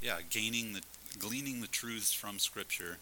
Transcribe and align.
yeah, 0.00 0.18
gaining 0.30 0.72
the, 0.72 0.82
gleaning 1.18 1.60
the 1.60 1.66
truths 1.66 2.12
from 2.12 2.38
Scripture 2.38 2.98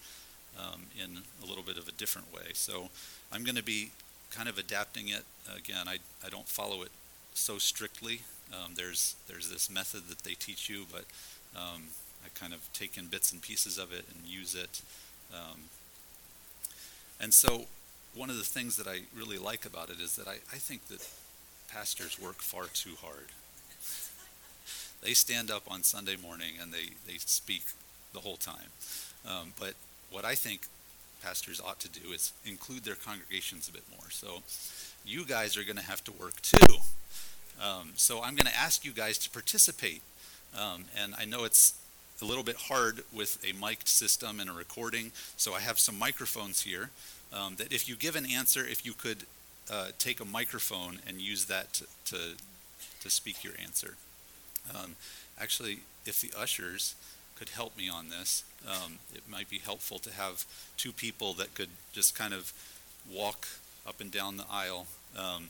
um, 0.58 0.82
in 1.02 1.18
a 1.42 1.46
little 1.46 1.62
bit 1.62 1.76
of 1.76 1.88
a 1.88 1.92
different 1.92 2.32
way. 2.32 2.52
So 2.54 2.88
I'm 3.32 3.44
going 3.44 3.56
to 3.56 3.62
be 3.64 3.90
kind 4.30 4.48
of 4.48 4.58
adapting 4.58 5.08
it. 5.08 5.24
Again, 5.56 5.88
I, 5.88 5.98
I 6.24 6.28
don't 6.28 6.48
follow 6.48 6.82
it 6.82 6.90
so 7.34 7.58
strictly. 7.58 8.22
Um, 8.52 8.74
there's 8.76 9.16
there's 9.26 9.50
this 9.50 9.70
method 9.70 10.08
that 10.08 10.18
they 10.20 10.34
teach 10.34 10.68
you, 10.68 10.84
but 10.90 11.04
um, 11.56 11.84
I 12.24 12.28
kind 12.34 12.52
of 12.52 12.72
take 12.72 12.96
in 12.96 13.06
bits 13.06 13.32
and 13.32 13.40
pieces 13.42 13.78
of 13.78 13.92
it 13.92 14.04
and 14.14 14.26
use 14.26 14.54
it. 14.54 14.82
Um, 15.32 15.62
and 17.20 17.32
so 17.32 17.64
one 18.14 18.30
of 18.30 18.36
the 18.36 18.44
things 18.44 18.76
that 18.76 18.86
I 18.86 19.00
really 19.16 19.38
like 19.38 19.66
about 19.66 19.90
it 19.90 20.00
is 20.00 20.16
that 20.16 20.28
I, 20.28 20.34
I 20.52 20.58
think 20.58 20.86
that 20.88 21.08
pastors 21.68 22.20
work 22.20 22.42
far 22.42 22.64
too 22.72 22.94
hard. 23.02 23.28
They 25.04 25.12
stand 25.12 25.50
up 25.50 25.62
on 25.70 25.82
Sunday 25.82 26.16
morning 26.16 26.54
and 26.60 26.72
they, 26.72 26.90
they 27.06 27.18
speak 27.18 27.64
the 28.14 28.20
whole 28.20 28.36
time. 28.36 28.72
Um, 29.28 29.52
but 29.60 29.74
what 30.10 30.24
I 30.24 30.34
think 30.34 30.62
pastors 31.22 31.60
ought 31.60 31.78
to 31.80 31.88
do 31.88 32.12
is 32.12 32.32
include 32.44 32.84
their 32.84 32.94
congregations 32.94 33.68
a 33.68 33.72
bit 33.72 33.84
more. 33.90 34.10
So 34.10 34.42
you 35.04 35.26
guys 35.26 35.56
are 35.56 35.62
going 35.62 35.76
to 35.76 35.84
have 35.84 36.02
to 36.04 36.12
work 36.12 36.40
too. 36.40 36.76
Um, 37.62 37.92
so 37.96 38.22
I'm 38.22 38.34
going 38.34 38.46
to 38.46 38.58
ask 38.58 38.84
you 38.84 38.92
guys 38.92 39.18
to 39.18 39.30
participate. 39.30 40.02
Um, 40.58 40.86
and 40.98 41.14
I 41.18 41.24
know 41.24 41.44
it's 41.44 41.74
a 42.22 42.24
little 42.24 42.42
bit 42.42 42.56
hard 42.56 43.02
with 43.12 43.38
a 43.44 43.52
mic'd 43.52 43.88
system 43.88 44.40
and 44.40 44.48
a 44.48 44.52
recording, 44.52 45.12
so 45.36 45.52
I 45.52 45.60
have 45.60 45.78
some 45.78 45.98
microphones 45.98 46.62
here. 46.62 46.90
Um, 47.32 47.56
that 47.56 47.72
if 47.72 47.88
you 47.88 47.96
give 47.96 48.16
an 48.16 48.26
answer, 48.30 48.64
if 48.64 48.86
you 48.86 48.92
could 48.92 49.24
uh, 49.70 49.88
take 49.98 50.20
a 50.20 50.24
microphone 50.24 50.98
and 51.06 51.20
use 51.20 51.46
that 51.46 51.72
to, 51.74 51.84
to, 52.06 52.18
to 53.00 53.10
speak 53.10 53.42
your 53.42 53.54
answer. 53.62 53.96
Um, 54.70 54.96
actually, 55.40 55.80
if 56.06 56.20
the 56.20 56.32
ushers 56.38 56.94
could 57.36 57.50
help 57.50 57.76
me 57.76 57.88
on 57.88 58.08
this, 58.08 58.44
um, 58.66 58.98
it 59.14 59.22
might 59.28 59.50
be 59.50 59.58
helpful 59.58 59.98
to 59.98 60.12
have 60.12 60.46
two 60.76 60.92
people 60.92 61.32
that 61.34 61.54
could 61.54 61.68
just 61.92 62.16
kind 62.16 62.32
of 62.32 62.52
walk 63.12 63.48
up 63.86 64.00
and 64.00 64.10
down 64.10 64.36
the 64.36 64.46
aisle. 64.50 64.86
Um, 65.16 65.48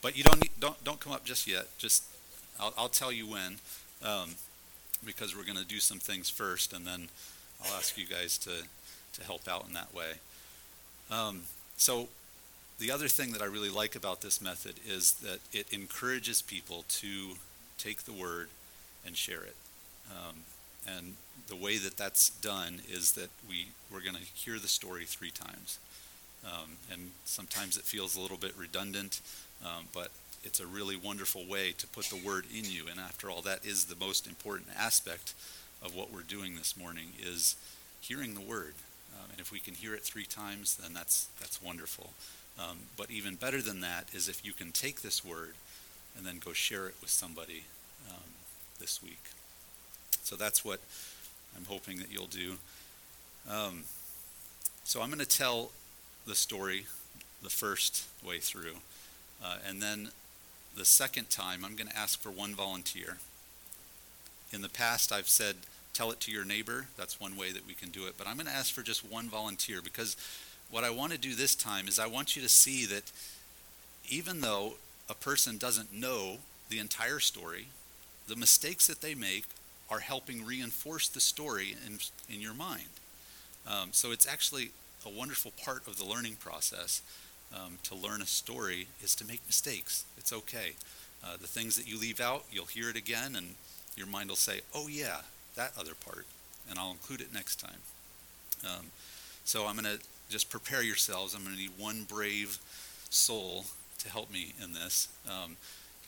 but 0.00 0.16
you 0.16 0.24
don't 0.24 0.40
need, 0.40 0.50
don't 0.58 0.82
don't 0.84 1.00
come 1.00 1.12
up 1.12 1.24
just 1.24 1.46
yet. 1.46 1.66
Just 1.78 2.04
I'll, 2.58 2.74
I'll 2.76 2.88
tell 2.88 3.12
you 3.12 3.26
when, 3.26 3.58
um, 4.04 4.30
because 5.04 5.36
we're 5.36 5.44
going 5.44 5.58
to 5.58 5.64
do 5.64 5.78
some 5.78 5.98
things 5.98 6.28
first, 6.28 6.72
and 6.72 6.86
then 6.86 7.08
I'll 7.64 7.74
ask 7.76 7.96
you 7.98 8.06
guys 8.06 8.38
to 8.38 8.50
to 9.14 9.24
help 9.24 9.46
out 9.48 9.66
in 9.66 9.74
that 9.74 9.94
way. 9.94 10.12
Um, 11.10 11.42
so 11.76 12.08
the 12.78 12.90
other 12.90 13.08
thing 13.08 13.32
that 13.32 13.42
I 13.42 13.44
really 13.44 13.68
like 13.68 13.94
about 13.94 14.22
this 14.22 14.40
method 14.40 14.76
is 14.88 15.12
that 15.14 15.40
it 15.52 15.72
encourages 15.72 16.42
people 16.42 16.84
to 16.88 17.36
take 17.82 18.04
the 18.04 18.12
word 18.12 18.48
and 19.04 19.16
share 19.16 19.42
it. 19.42 19.56
Um, 20.10 20.36
and 20.86 21.14
the 21.48 21.56
way 21.56 21.78
that 21.78 21.96
that's 21.96 22.30
done 22.30 22.80
is 22.90 23.12
that 23.12 23.30
we, 23.48 23.68
we're 23.92 24.00
going 24.00 24.16
to 24.16 24.22
hear 24.34 24.58
the 24.58 24.68
story 24.68 25.04
three 25.04 25.30
times. 25.30 25.78
Um, 26.44 26.76
and 26.92 27.10
sometimes 27.24 27.76
it 27.76 27.84
feels 27.84 28.16
a 28.16 28.20
little 28.20 28.36
bit 28.36 28.52
redundant, 28.58 29.20
um, 29.64 29.86
but 29.94 30.08
it's 30.44 30.60
a 30.60 30.66
really 30.66 30.96
wonderful 30.96 31.44
way 31.44 31.72
to 31.78 31.86
put 31.88 32.06
the 32.06 32.16
word 32.16 32.46
in 32.52 32.64
you. 32.64 32.84
And 32.90 32.98
after 32.98 33.30
all, 33.30 33.42
that 33.42 33.64
is 33.64 33.84
the 33.84 33.96
most 33.96 34.26
important 34.26 34.68
aspect 34.76 35.34
of 35.84 35.94
what 35.94 36.12
we're 36.12 36.22
doing 36.22 36.56
this 36.56 36.76
morning 36.76 37.08
is 37.20 37.56
hearing 38.00 38.34
the 38.34 38.40
word. 38.40 38.74
Um, 39.14 39.30
and 39.30 39.40
if 39.40 39.52
we 39.52 39.60
can 39.60 39.74
hear 39.74 39.94
it 39.94 40.02
three 40.02 40.24
times, 40.24 40.76
then 40.76 40.94
that's 40.94 41.28
that's 41.38 41.62
wonderful. 41.62 42.10
Um, 42.58 42.78
but 42.96 43.10
even 43.10 43.36
better 43.36 43.62
than 43.62 43.80
that 43.80 44.08
is 44.12 44.28
if 44.28 44.44
you 44.44 44.52
can 44.52 44.72
take 44.72 45.02
this 45.02 45.24
word 45.24 45.54
and 46.16 46.26
then 46.26 46.38
go 46.44 46.52
share 46.52 46.86
it 46.86 46.94
with 47.00 47.10
somebody 47.10 47.64
um, 48.08 48.22
this 48.80 49.02
week. 49.02 49.22
So 50.22 50.36
that's 50.36 50.64
what 50.64 50.80
I'm 51.56 51.64
hoping 51.64 51.98
that 51.98 52.12
you'll 52.12 52.26
do. 52.26 52.54
Um, 53.50 53.84
so 54.84 55.02
I'm 55.02 55.08
going 55.08 55.18
to 55.18 55.26
tell 55.26 55.70
the 56.26 56.34
story 56.34 56.86
the 57.42 57.50
first 57.50 58.06
way 58.24 58.38
through. 58.38 58.76
Uh, 59.44 59.56
and 59.68 59.82
then 59.82 60.08
the 60.76 60.84
second 60.84 61.28
time, 61.28 61.64
I'm 61.64 61.76
going 61.76 61.88
to 61.88 61.98
ask 61.98 62.20
for 62.20 62.30
one 62.30 62.54
volunteer. 62.54 63.18
In 64.52 64.62
the 64.62 64.68
past, 64.68 65.12
I've 65.12 65.28
said, 65.28 65.56
tell 65.92 66.10
it 66.10 66.20
to 66.20 66.30
your 66.30 66.44
neighbor. 66.44 66.86
That's 66.96 67.20
one 67.20 67.36
way 67.36 67.52
that 67.52 67.66
we 67.66 67.74
can 67.74 67.90
do 67.90 68.06
it. 68.06 68.14
But 68.16 68.26
I'm 68.26 68.36
going 68.36 68.46
to 68.46 68.52
ask 68.52 68.72
for 68.72 68.82
just 68.82 69.04
one 69.10 69.28
volunteer 69.28 69.80
because 69.82 70.16
what 70.70 70.84
I 70.84 70.90
want 70.90 71.12
to 71.12 71.18
do 71.18 71.34
this 71.34 71.54
time 71.54 71.88
is 71.88 71.98
I 71.98 72.06
want 72.06 72.36
you 72.36 72.42
to 72.42 72.48
see 72.48 72.86
that 72.86 73.10
even 74.08 74.40
though 74.40 74.74
a 75.08 75.14
person 75.14 75.58
doesn't 75.58 75.92
know 75.92 76.38
the 76.68 76.78
entire 76.78 77.20
story, 77.20 77.66
the 78.28 78.36
mistakes 78.36 78.86
that 78.86 79.00
they 79.00 79.14
make 79.14 79.44
are 79.90 80.00
helping 80.00 80.44
reinforce 80.44 81.08
the 81.08 81.20
story 81.20 81.76
in, 81.86 81.98
in 82.32 82.40
your 82.40 82.54
mind. 82.54 82.88
Um, 83.66 83.90
so 83.92 84.10
it's 84.10 84.26
actually 84.26 84.70
a 85.04 85.08
wonderful 85.08 85.52
part 85.64 85.86
of 85.86 85.98
the 85.98 86.04
learning 86.04 86.36
process. 86.36 87.02
Um, 87.54 87.78
to 87.82 87.94
learn 87.94 88.22
a 88.22 88.26
story 88.26 88.86
is 89.02 89.14
to 89.16 89.26
make 89.26 89.42
mistakes. 89.46 90.06
It's 90.16 90.32
okay. 90.32 90.72
Uh, 91.22 91.36
the 91.38 91.46
things 91.46 91.76
that 91.76 91.86
you 91.86 92.00
leave 92.00 92.18
out, 92.18 92.44
you'll 92.50 92.64
hear 92.64 92.88
it 92.88 92.96
again, 92.96 93.36
and 93.36 93.56
your 93.94 94.06
mind 94.06 94.30
will 94.30 94.36
say, 94.36 94.62
"Oh 94.74 94.88
yeah, 94.88 95.18
that 95.54 95.72
other 95.78 95.94
part," 95.94 96.24
and 96.68 96.78
I'll 96.78 96.92
include 96.92 97.20
it 97.20 97.30
next 97.30 97.60
time. 97.60 97.82
Um, 98.64 98.86
so 99.44 99.66
I'm 99.66 99.76
going 99.76 99.98
to 99.98 100.02
just 100.30 100.48
prepare 100.48 100.82
yourselves. 100.82 101.34
I'm 101.34 101.44
going 101.44 101.54
to 101.54 101.60
need 101.60 101.72
one 101.76 102.04
brave 102.04 102.58
soul 103.10 103.66
to 104.02 104.10
help 104.10 104.30
me 104.30 104.52
in 104.62 104.72
this. 104.72 105.08
Um, 105.28 105.56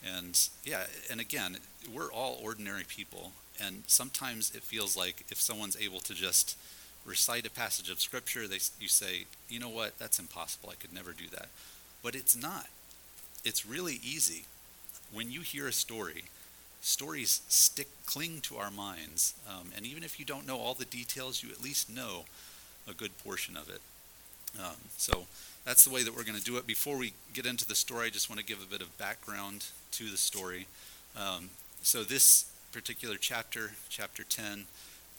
and 0.05 0.49
yeah, 0.63 0.83
and 1.09 1.19
again, 1.19 1.57
we're 1.93 2.11
all 2.11 2.39
ordinary 2.43 2.83
people. 2.87 3.31
And 3.61 3.83
sometimes 3.87 4.53
it 4.53 4.63
feels 4.63 4.97
like 4.97 5.25
if 5.31 5.39
someone's 5.39 5.77
able 5.79 5.99
to 6.01 6.13
just 6.13 6.57
recite 7.05 7.45
a 7.45 7.51
passage 7.51 7.89
of 7.89 8.01
scripture, 8.01 8.47
they, 8.47 8.59
you 8.79 8.87
say, 8.87 9.25
you 9.49 9.59
know 9.59 9.69
what, 9.69 9.97
that's 9.97 10.19
impossible. 10.19 10.69
I 10.71 10.75
could 10.75 10.93
never 10.93 11.11
do 11.11 11.25
that. 11.31 11.47
But 12.03 12.15
it's 12.15 12.35
not. 12.35 12.67
It's 13.43 13.65
really 13.65 13.99
easy. 14.03 14.45
When 15.13 15.31
you 15.31 15.41
hear 15.41 15.67
a 15.67 15.71
story, 15.71 16.25
stories 16.81 17.41
stick, 17.47 17.87
cling 18.05 18.41
to 18.41 18.57
our 18.57 18.71
minds. 18.71 19.33
Um, 19.47 19.71
and 19.75 19.85
even 19.85 20.03
if 20.03 20.19
you 20.19 20.25
don't 20.25 20.47
know 20.47 20.57
all 20.57 20.73
the 20.73 20.85
details, 20.85 21.43
you 21.43 21.49
at 21.51 21.63
least 21.63 21.89
know 21.89 22.25
a 22.89 22.93
good 22.93 23.17
portion 23.19 23.55
of 23.55 23.69
it. 23.69 23.81
Um, 24.59 24.75
so 24.97 25.25
that's 25.65 25.83
the 25.83 25.93
way 25.93 26.03
that 26.03 26.15
we're 26.15 26.23
going 26.23 26.37
to 26.37 26.43
do 26.43 26.57
it. 26.57 26.67
Before 26.67 26.97
we 26.97 27.13
get 27.33 27.45
into 27.45 27.65
the 27.65 27.75
story, 27.75 28.07
I 28.07 28.09
just 28.09 28.29
want 28.29 28.39
to 28.39 28.45
give 28.45 28.61
a 28.61 28.69
bit 28.69 28.81
of 28.81 28.97
background 28.97 29.65
to 29.91 30.09
the 30.09 30.17
story. 30.17 30.67
Um, 31.17 31.49
so 31.81 32.03
this 32.03 32.51
particular 32.71 33.15
chapter, 33.19 33.71
chapter 33.89 34.23
10 34.23 34.65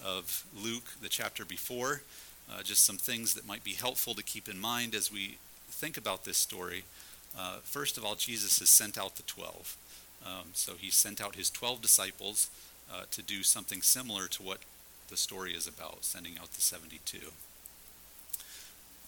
of 0.05 0.45
Luke, 0.57 1.01
the 1.01 1.09
chapter 1.09 1.45
before, 1.45 2.03
uh, 2.51 2.63
just 2.63 2.85
some 2.85 2.97
things 2.97 3.35
that 3.35 3.47
might 3.47 3.65
be 3.65 3.73
helpful 3.73 4.15
to 4.15 4.23
keep 4.23 4.49
in 4.49 4.59
mind 4.59 4.95
as 4.95 5.13
we 5.13 5.39
think 5.69 5.97
about 5.97 6.25
this 6.25 6.39
story. 6.39 6.85
Uh, 7.37 7.57
first 7.63 7.99
of 7.99 8.05
all, 8.05 8.15
Jesus 8.15 8.59
has 8.61 8.69
sent 8.69 8.97
out 8.97 9.17
the 9.17 9.23
12. 9.25 9.77
Um, 10.25 10.51
so 10.53 10.75
he 10.79 10.91
sent 10.91 11.21
out 11.21 11.35
his 11.35 11.51
12 11.51 11.83
disciples 11.83 12.51
uh, 12.93 13.03
to 13.11 13.23
do 13.23 13.43
something 13.43 13.83
similar 13.83 14.27
to 14.29 14.43
what 14.43 14.59
the 15.09 15.17
story 15.17 15.53
is 15.53 15.67
about, 15.67 16.05
sending 16.05 16.39
out 16.39 16.53
the 16.53 16.61
72 16.61 17.19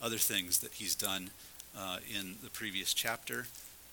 other 0.02 0.18
things 0.18 0.58
that 0.58 0.74
he's 0.74 0.94
done 0.94 1.30
uh, 1.76 1.98
in 2.08 2.36
the 2.42 2.50
previous 2.50 2.94
chapter. 2.94 3.46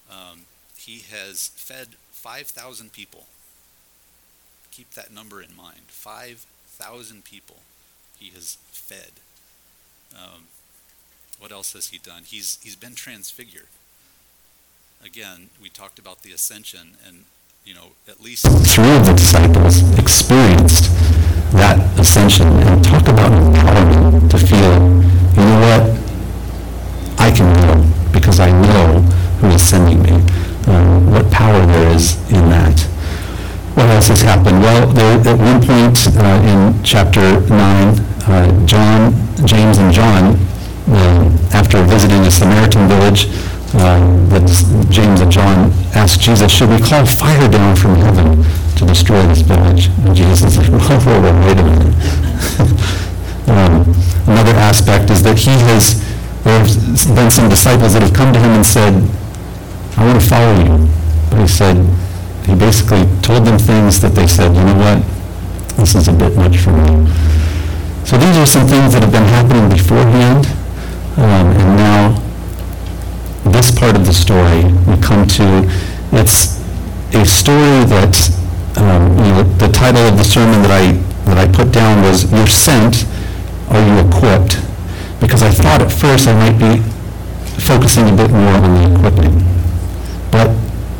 Um, 0.09 0.41
he 0.77 1.03
has 1.11 1.49
fed 1.55 1.89
5,000 2.11 2.91
people. 2.91 3.25
Keep 4.71 4.91
that 4.91 5.11
number 5.13 5.41
in 5.41 5.55
mind 5.55 5.83
5,000 5.87 7.23
people 7.23 7.57
he 8.19 8.29
has 8.31 8.57
fed. 8.71 9.11
Um, 10.15 10.43
what 11.39 11.51
else 11.51 11.73
has 11.73 11.87
he 11.87 11.97
done? 11.97 12.23
He's, 12.25 12.59
he's 12.63 12.75
been 12.75 12.95
transfigured. 12.95 13.67
Again, 15.03 15.49
we 15.61 15.69
talked 15.69 15.99
about 15.99 16.21
the 16.21 16.31
ascension, 16.31 16.97
and 17.05 17.25
you 17.65 17.73
know, 17.73 17.91
at 18.07 18.21
least 18.21 18.45
three 18.45 18.95
of 18.95 19.05
the 19.05 19.13
disciples 19.13 19.81
experienced 19.99 20.91
that 21.51 21.99
ascension 21.99 22.47
and 22.47 22.83
chapter 36.95 37.41
9, 37.41 37.51
uh, 37.51 38.65
John, 38.65 39.11
James 39.45 39.77
and 39.79 39.91
John, 39.91 40.39
uh, 40.87 41.29
after 41.51 41.83
visiting 41.83 42.21
a 42.21 42.31
Samaritan 42.31 42.87
village, 42.87 43.27
uh, 43.73 43.99
James 44.89 45.19
and 45.19 45.29
John 45.29 45.73
asked 45.93 46.21
Jesus, 46.21 46.49
should 46.49 46.69
we 46.69 46.79
call 46.79 47.05
fire 47.05 47.49
down 47.49 47.75
from 47.75 47.95
heaven 47.95 48.45
to 48.77 48.85
destroy 48.85 49.21
this 49.27 49.41
village? 49.41 49.89
And 50.05 50.15
Jesus 50.15 50.55
said, 50.55 50.67
whoa, 50.71 50.97
whoa, 51.03 51.45
wait 51.45 51.59
a 51.59 51.63
minute. 51.63 51.95
Um, 53.47 53.93
another 54.25 54.57
aspect 54.57 55.11
is 55.11 55.21
that 55.21 55.37
he 55.37 55.51
has, 55.69 56.01
there 56.43 56.57
have 56.57 57.15
been 57.15 57.29
some 57.29 57.47
disciples 57.47 57.93
that 57.93 58.01
have 58.01 58.13
come 58.13 58.33
to 58.33 58.39
him 58.39 58.51
and 58.51 58.65
said, 58.65 58.93
I 59.97 60.03
want 60.03 60.19
to 60.19 60.27
follow 60.27 60.55
you. 60.63 60.89
But 61.29 61.41
he 61.41 61.47
said, 61.47 61.77
he 62.47 62.55
basically 62.55 63.05
told 63.21 63.45
them 63.45 63.59
things 63.59 64.01
that 64.01 64.15
they 64.15 64.25
said, 64.25 64.55
you 64.55 64.63
know 64.63 64.77
what, 64.77 65.14
this 65.77 65.95
is 65.95 66.07
a 66.07 66.13
bit 66.13 66.35
much 66.35 66.57
for 66.57 66.71
me. 66.71 67.07
So 68.05 68.17
these 68.17 68.37
are 68.37 68.45
some 68.45 68.67
things 68.67 68.93
that 68.93 69.03
have 69.03 69.11
been 69.11 69.25
happening 69.25 69.69
beforehand, 69.69 70.45
um, 71.17 71.47
and 71.51 71.77
now 71.77 72.21
this 73.51 73.71
part 73.71 73.95
of 73.95 74.05
the 74.05 74.13
story 74.13 74.63
we 74.87 75.01
come 75.01 75.27
to. 75.27 75.67
It's 76.11 76.61
a 77.13 77.25
story 77.25 77.83
that 77.85 78.15
um, 78.77 79.17
you 79.17 79.31
know, 79.31 79.43
the 79.57 79.67
title 79.69 80.01
of 80.07 80.17
the 80.17 80.23
sermon 80.23 80.61
that 80.61 80.71
I 80.71 80.91
that 81.29 81.37
I 81.37 81.51
put 81.51 81.71
down 81.71 82.03
was 82.03 82.31
"You're 82.31 82.47
sent, 82.47 83.05
are 83.69 83.81
you 83.81 84.07
equipped?" 84.07 84.59
Because 85.19 85.41
I 85.43 85.49
thought 85.49 85.81
at 85.81 85.91
first 85.91 86.27
I 86.27 86.33
might 86.35 86.59
be 86.59 86.81
focusing 87.61 88.09
a 88.09 88.15
bit 88.15 88.31
more 88.31 88.53
on 88.53 88.75
the 88.75 88.95
equipping, 88.95 89.39
but 90.31 90.49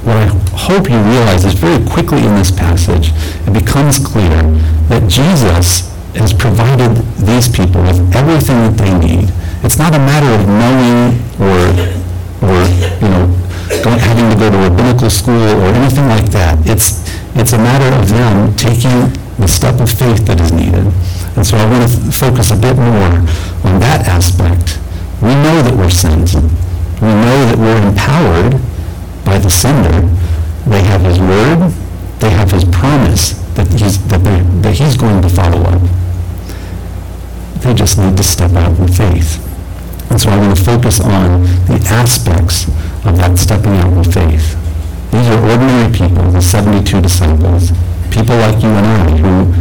what 0.04 0.18
I 0.18 0.45
hope 0.56 0.90
you 0.90 0.98
realize 0.98 1.46
is 1.46 1.54
very 1.54 1.84
quickly 1.86 2.20
in 2.20 2.36
this 2.36 2.52
passage 2.52 3.12
it 3.48 3.54
becomes 3.54 4.00
clear 4.00 4.42
that 4.90 5.08
Jesus 5.08 5.92
has 6.16 6.34
provided 6.34 6.96
these 7.20 7.48
people 7.48 7.82
with 7.84 8.00
everything 8.16 8.56
that 8.64 8.76
they 8.80 8.94
need. 8.98 9.30
It's 9.64 9.78
not 9.78 9.94
a 9.94 10.00
matter 10.00 10.32
of 10.32 10.48
knowing 10.48 11.20
or, 11.38 11.60
or 12.42 12.56
you 13.04 13.10
know, 13.12 13.26
going, 13.84 14.00
having 14.00 14.30
to 14.32 14.38
go 14.40 14.50
to 14.50 14.58
rabbinical 14.58 15.10
school 15.10 15.36
or 15.36 15.70
anything 15.76 16.08
like 16.08 16.32
that. 16.32 16.58
It's, 16.66 17.04
it's 17.36 17.54
a 17.54 17.58
matter 17.58 17.92
of 18.00 18.08
them 18.10 18.56
taking 18.56 19.12
the 19.38 19.48
step 19.48 19.80
of 19.82 19.92
faith 19.92 20.26
that 20.26 20.40
is 20.40 20.52
needed. 20.52 20.88
And 21.36 21.46
so 21.46 21.58
I 21.58 21.66
want 21.68 21.84
to 21.84 22.12
focus 22.12 22.52
a 22.52 22.56
bit 22.56 22.78
more 22.78 23.20
on 23.68 23.80
that 23.84 24.08
aspect. 24.08 24.80
We 25.22 25.36
know 25.36 25.62
that 25.62 25.76
we're 25.76 25.92
sent. 25.92 26.34
We 27.04 27.12
know 27.12 27.40
that 27.52 27.58
we're 27.60 27.82
empowered 27.84 28.56
by 29.26 29.38
the 29.40 29.50
sender. 29.50 30.08
They 30.68 30.82
have 30.84 31.02
his 31.02 31.20
word. 31.20 31.72
They 32.20 32.30
have 32.30 32.52
his 32.52 32.64
promise 32.66 33.34
that 33.56 33.68
he's, 33.72 34.02
that, 34.08 34.24
that 34.64 34.74
he's 34.74 34.98
going 34.98 35.22
to 35.22 35.30
follow 35.30 35.62
up. 35.62 35.82
They 37.62 37.74
just 37.74 37.98
need 37.98 38.18
to 38.18 38.24
step 38.24 38.52
out 38.54 38.78
in 38.80 38.88
faith. 38.88 39.42
And 40.10 40.20
so 40.20 40.30
I 40.30 40.38
want 40.38 40.58
to 40.58 40.64
focus 40.64 41.00
on 41.00 41.44
the 41.66 41.80
aspects 41.90 42.68
of 43.06 43.18
that 43.18 43.38
stepping 43.38 43.74
out 43.78 43.94
in 43.94 44.04
faith. 44.04 44.58
These 45.12 45.28
are 45.28 45.42
ordinary 45.44 45.92
people, 45.94 46.32
the 46.32 46.42
72 46.42 47.02
disciples, 47.02 47.72
people 48.12 48.36
like 48.38 48.62
you 48.62 48.70
and 48.70 48.86
I 48.86 49.18
who, 49.18 49.54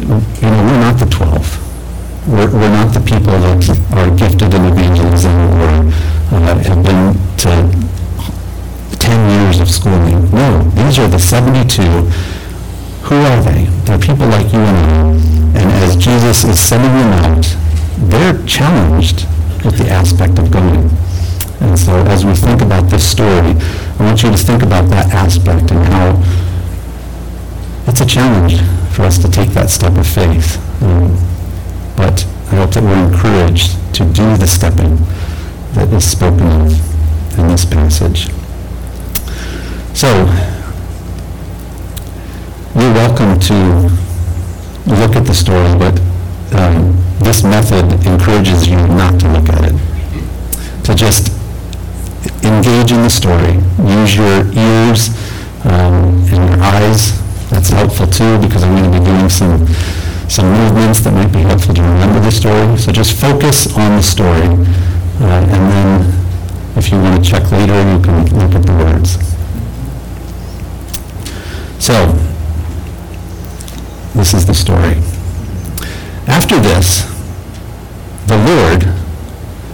you 0.00 0.50
know, 0.50 0.62
we're 0.66 0.80
not 0.80 0.98
the 0.98 1.06
12. 1.06 2.28
We're, 2.28 2.50
we're 2.52 2.70
not 2.70 2.92
the 2.92 3.00
people 3.00 3.32
that 3.38 3.68
are 3.92 4.10
gifted 4.16 4.54
in 4.54 4.64
evangelism 4.66 5.32
or 5.32 5.92
uh, 6.32 6.58
have 6.58 6.82
been 6.84 7.14
to 7.38 7.85
10 9.16 9.30
years 9.40 9.60
of 9.60 9.70
schooling. 9.70 10.30
No, 10.30 10.62
these 10.76 10.98
are 10.98 11.08
the 11.08 11.18
72. 11.18 11.80
Who 13.08 13.14
are 13.14 13.42
they? 13.42 13.64
They're 13.84 13.98
people 13.98 14.26
like 14.26 14.52
you 14.52 14.58
and 14.58 14.76
I. 14.76 15.58
And 15.58 15.72
as 15.84 15.96
Jesus 15.96 16.44
is 16.44 16.60
sending 16.60 16.92
them 16.92 17.12
out, 17.24 17.56
they're 18.10 18.36
challenged 18.44 19.24
with 19.64 19.78
the 19.78 19.88
aspect 19.88 20.38
of 20.38 20.50
going. 20.50 20.90
And 21.62 21.78
so 21.78 21.96
as 22.12 22.26
we 22.26 22.34
think 22.34 22.60
about 22.60 22.90
this 22.90 23.10
story, 23.10 23.56
I 23.98 24.00
want 24.00 24.22
you 24.22 24.30
to 24.30 24.36
think 24.36 24.62
about 24.62 24.90
that 24.90 25.10
aspect 25.14 25.70
and 25.70 25.82
how 25.86 26.22
it's 27.86 28.02
a 28.02 28.06
challenge 28.06 28.60
for 28.94 29.04
us 29.04 29.16
to 29.20 29.30
take 29.30 29.48
that 29.50 29.70
step 29.70 29.96
of 29.96 30.06
faith. 30.06 30.60
Um, 30.82 31.16
but 31.96 32.26
I 32.52 32.56
hope 32.56 32.72
that 32.72 32.82
we're 32.82 33.06
encouraged 33.08 33.72
to 33.94 34.04
do 34.04 34.36
the 34.36 34.46
stepping 34.46 34.96
that 35.72 35.90
is 35.94 36.04
spoken 36.04 36.46
of 36.48 37.38
in 37.38 37.48
this 37.48 37.64
passage. 37.64 38.28
So, 39.96 40.12
you're 42.78 42.92
welcome 42.92 43.40
to 43.40 43.88
look 44.84 45.16
at 45.16 45.24
the 45.24 45.32
story, 45.32 45.72
but 45.78 45.98
um, 46.52 46.92
this 47.20 47.42
method 47.42 48.04
encourages 48.06 48.68
you 48.68 48.76
not 48.76 49.18
to 49.20 49.32
look 49.32 49.48
at 49.48 49.72
it. 49.72 50.84
To 50.84 50.94
just 50.94 51.32
engage 52.44 52.92
in 52.92 53.04
the 53.04 53.08
story. 53.08 53.54
Use 53.88 54.16
your 54.16 54.44
ears 54.52 55.16
um, 55.64 56.20
and 56.28 56.44
your 56.44 56.60
eyes. 56.62 57.16
That's 57.48 57.70
helpful 57.70 58.06
too 58.06 58.38
because 58.42 58.64
I'm 58.64 58.76
going 58.76 58.92
to 58.92 58.98
be 58.98 59.02
doing 59.02 59.30
some 59.30 59.66
some 60.28 60.52
movements 60.52 61.00
that 61.00 61.14
might 61.14 61.32
be 61.32 61.40
helpful 61.40 61.72
to 61.72 61.80
remember 61.80 62.20
the 62.20 62.30
story. 62.30 62.76
So 62.76 62.92
just 62.92 63.18
focus 63.18 63.74
on 63.74 63.96
the 63.96 64.02
story, 64.02 64.44
uh, 65.24 65.40
and 65.48 65.72
then 65.72 66.76
if 66.76 66.92
you 66.92 66.98
want 66.98 67.24
to 67.24 67.30
check 67.30 67.50
later, 67.50 67.80
you 67.90 67.98
can 68.04 68.26
look 68.36 68.54
at 68.54 68.66
the 68.66 68.72
words. 68.72 69.35
So, 71.78 72.12
this 74.14 74.32
is 74.32 74.46
the 74.46 74.54
story. 74.54 74.96
After 76.26 76.58
this, 76.58 77.04
the 78.26 78.36
Lord 78.38 78.88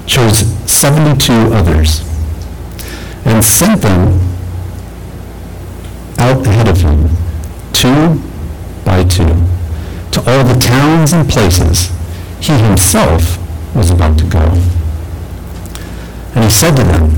chose 0.07 0.41
72 0.71 1.33
others 1.33 2.01
and 3.25 3.43
sent 3.43 3.81
them 3.83 4.21
out 6.19 6.47
ahead 6.47 6.69
of 6.69 6.81
him, 6.81 7.09
two 7.73 8.21
by 8.85 9.05
two, 9.05 9.35
to 10.11 10.21
all 10.27 10.45
the 10.45 10.59
towns 10.61 11.13
and 11.13 11.29
places 11.29 11.91
he 12.41 12.53
himself 12.53 13.39
was 13.75 13.91
about 13.91 14.19
to 14.19 14.25
go. 14.25 14.45
And 16.35 16.45
he 16.45 16.51
said 16.51 16.77
to 16.77 16.83
them, 16.83 17.11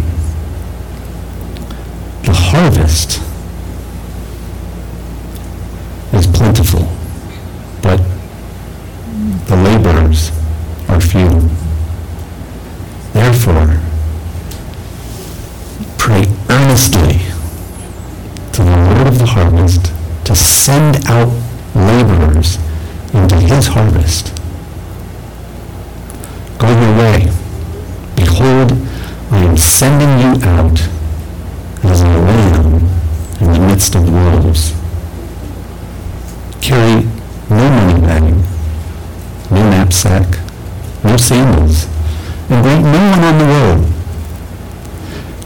The 2.23 2.33
harvest 2.33 3.24
is 6.15 6.27
plentiful, 6.29 6.87
but 7.83 7.99
the 9.47 9.57
laborers 9.57 10.31
are 10.89 11.01
few. 11.01 11.49
Therefore, 13.13 13.81
pray 15.99 16.25
earnestly 16.49 17.19
to 18.53 18.63
the 18.63 18.95
Lord 18.95 19.07
of 19.09 19.19
the 19.19 19.27
harvest 19.27 19.93
to 20.25 20.37
send 20.37 21.05
out 21.07 21.33
laborers 21.75 22.59
into 23.13 23.37
his 23.37 23.67
harvest. 23.67 24.33
Go 26.59 26.69
your 26.69 26.97
way. 26.99 27.33
Behold, 28.17 28.73
I 29.31 29.39
am 29.39 29.57
sending 29.57 30.19
you 30.21 30.49
out 30.49 30.81
as 31.83 32.01
a 32.01 32.07
lamb 32.07 32.75
in 33.41 33.53
the 33.53 33.61
midst 33.61 33.95
of 33.95 34.11
wolves. 34.11 34.84
Carry 36.65 37.05
no 37.51 37.69
money 37.69 38.01
bag, 38.01 38.23
no 39.51 39.69
knapsack, 39.69 40.27
no 41.05 41.15
sandals, 41.19 41.85
and 42.49 42.65
greet 42.65 42.81
no 42.81 43.11
one 43.11 43.23
on 43.23 43.39
the 43.39 43.45
road. 43.45 43.81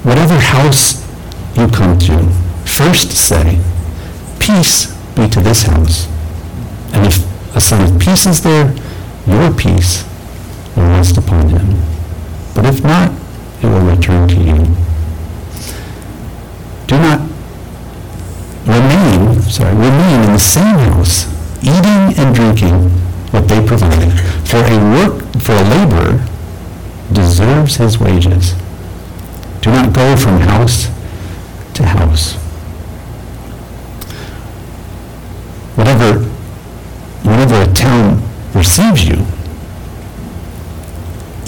Whatever 0.05 0.39
house 0.39 1.05
you 1.57 1.67
come 1.67 1.99
to, 1.99 2.31
first 2.65 3.11
say, 3.11 3.61
Peace 4.39 4.95
be 5.17 5.29
to 5.29 5.41
this 5.41 5.65
house. 5.65 6.07
And 6.93 7.05
if 7.05 7.19
a 7.57 7.61
son 7.61 7.93
of 7.93 8.01
peace 8.01 8.25
is 8.25 8.41
there, 8.41 8.73
your 9.27 9.53
peace 9.53 10.05
will 10.77 10.85
rest 10.85 11.19
upon 11.19 11.49
him. 11.49 11.83
But 12.55 12.65
if 12.67 12.85
not, 12.85 13.11
it 13.61 13.67
will 13.67 13.91
return 13.91 14.29
to 14.29 14.37
you. 14.37 14.77
Do 16.87 16.97
not 16.97 17.29
remain, 18.67 19.18
sorry, 19.51 19.75
remain 19.75 20.25
in 20.25 20.33
the 20.33 20.39
same 20.39 20.77
house, 20.77 21.27
eating 21.63 22.19
and 22.19 22.35
drinking 22.35 22.91
what 23.31 23.49
they 23.49 23.65
provide. 23.67 24.13
For 24.47 24.59
a 24.59 24.79
work, 24.93 25.23
for 25.41 25.53
a 25.53 25.63
laborer 25.63 26.25
deserves 27.13 27.77
his 27.77 27.99
wages. 27.99 28.55
Do 29.61 29.71
not 29.71 29.93
go 29.93 30.17
from 30.17 30.39
house 30.41 30.89
to 31.75 31.83
house. 31.85 32.35
Whatever, 35.77 36.21
whenever 37.23 37.63
a 37.63 37.73
town 37.73 38.23
receives 38.55 39.07
you, 39.09 39.25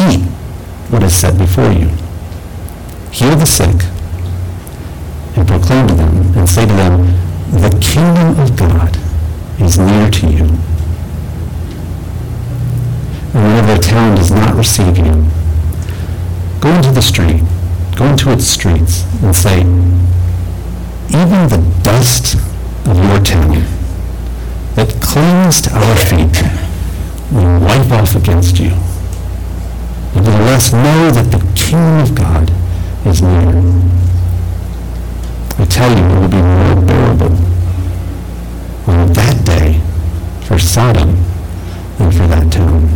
eat 0.09 0.25
what 0.91 1.03
is 1.03 1.15
set 1.15 1.37
before 1.37 1.73
you. 1.73 1.89
Heal 3.11 3.37
the 3.37 3.45
sick 3.45 3.85
and 5.37 5.47
proclaim 5.47 5.87
to 5.89 5.95
them 5.95 6.37
and 6.37 6.49
say 6.49 6.67
to 6.67 6.73
them, 6.73 7.20
the 7.51 7.77
kingdom 7.81 8.39
of 8.39 8.57
God 8.57 8.97
is 9.61 9.79
near 9.79 10.09
to 10.11 10.27
you. 10.27 10.45
And 13.33 13.45
whenever 13.45 13.73
a 13.73 13.79
town 13.79 14.17
does 14.17 14.31
not 14.31 14.55
receive 14.55 14.97
you, 14.99 15.27
go 16.61 16.71
into 16.75 16.93
the 16.93 17.03
street, 17.03 17.43
go 17.97 18.07
into 18.07 18.31
its 18.31 18.47
streets 18.47 19.05
and 19.23 19.35
say, 19.35 19.61
even 21.11 21.49
the 21.49 21.81
dust 21.83 22.37
of 22.87 22.97
your 22.97 23.21
town 23.21 23.65
that 24.75 24.97
clings 25.03 25.61
to 25.63 25.75
our 25.75 25.97
feet 25.97 26.43
will 27.33 27.61
wipe 27.61 27.91
off 27.91 28.15
against 28.15 28.61
you. 28.61 28.71
Nevertheless, 30.15 30.73
know 30.73 31.11
that 31.11 31.31
the 31.31 31.45
kingdom 31.55 31.99
of 31.99 32.15
God 32.15 32.53
is 33.07 33.23
near. 33.23 33.90
Tell 35.71 35.89
you, 35.97 36.05
it 36.05 36.21
will 36.21 36.29
be 36.29 36.43
more 36.43 36.85
bearable 36.85 37.37
on 38.87 39.13
that 39.13 39.43
day 39.47 39.81
for 40.45 40.59
Sodom 40.59 41.15
than 41.97 42.11
for 42.11 42.27
that 42.27 42.53
town. 42.53 42.89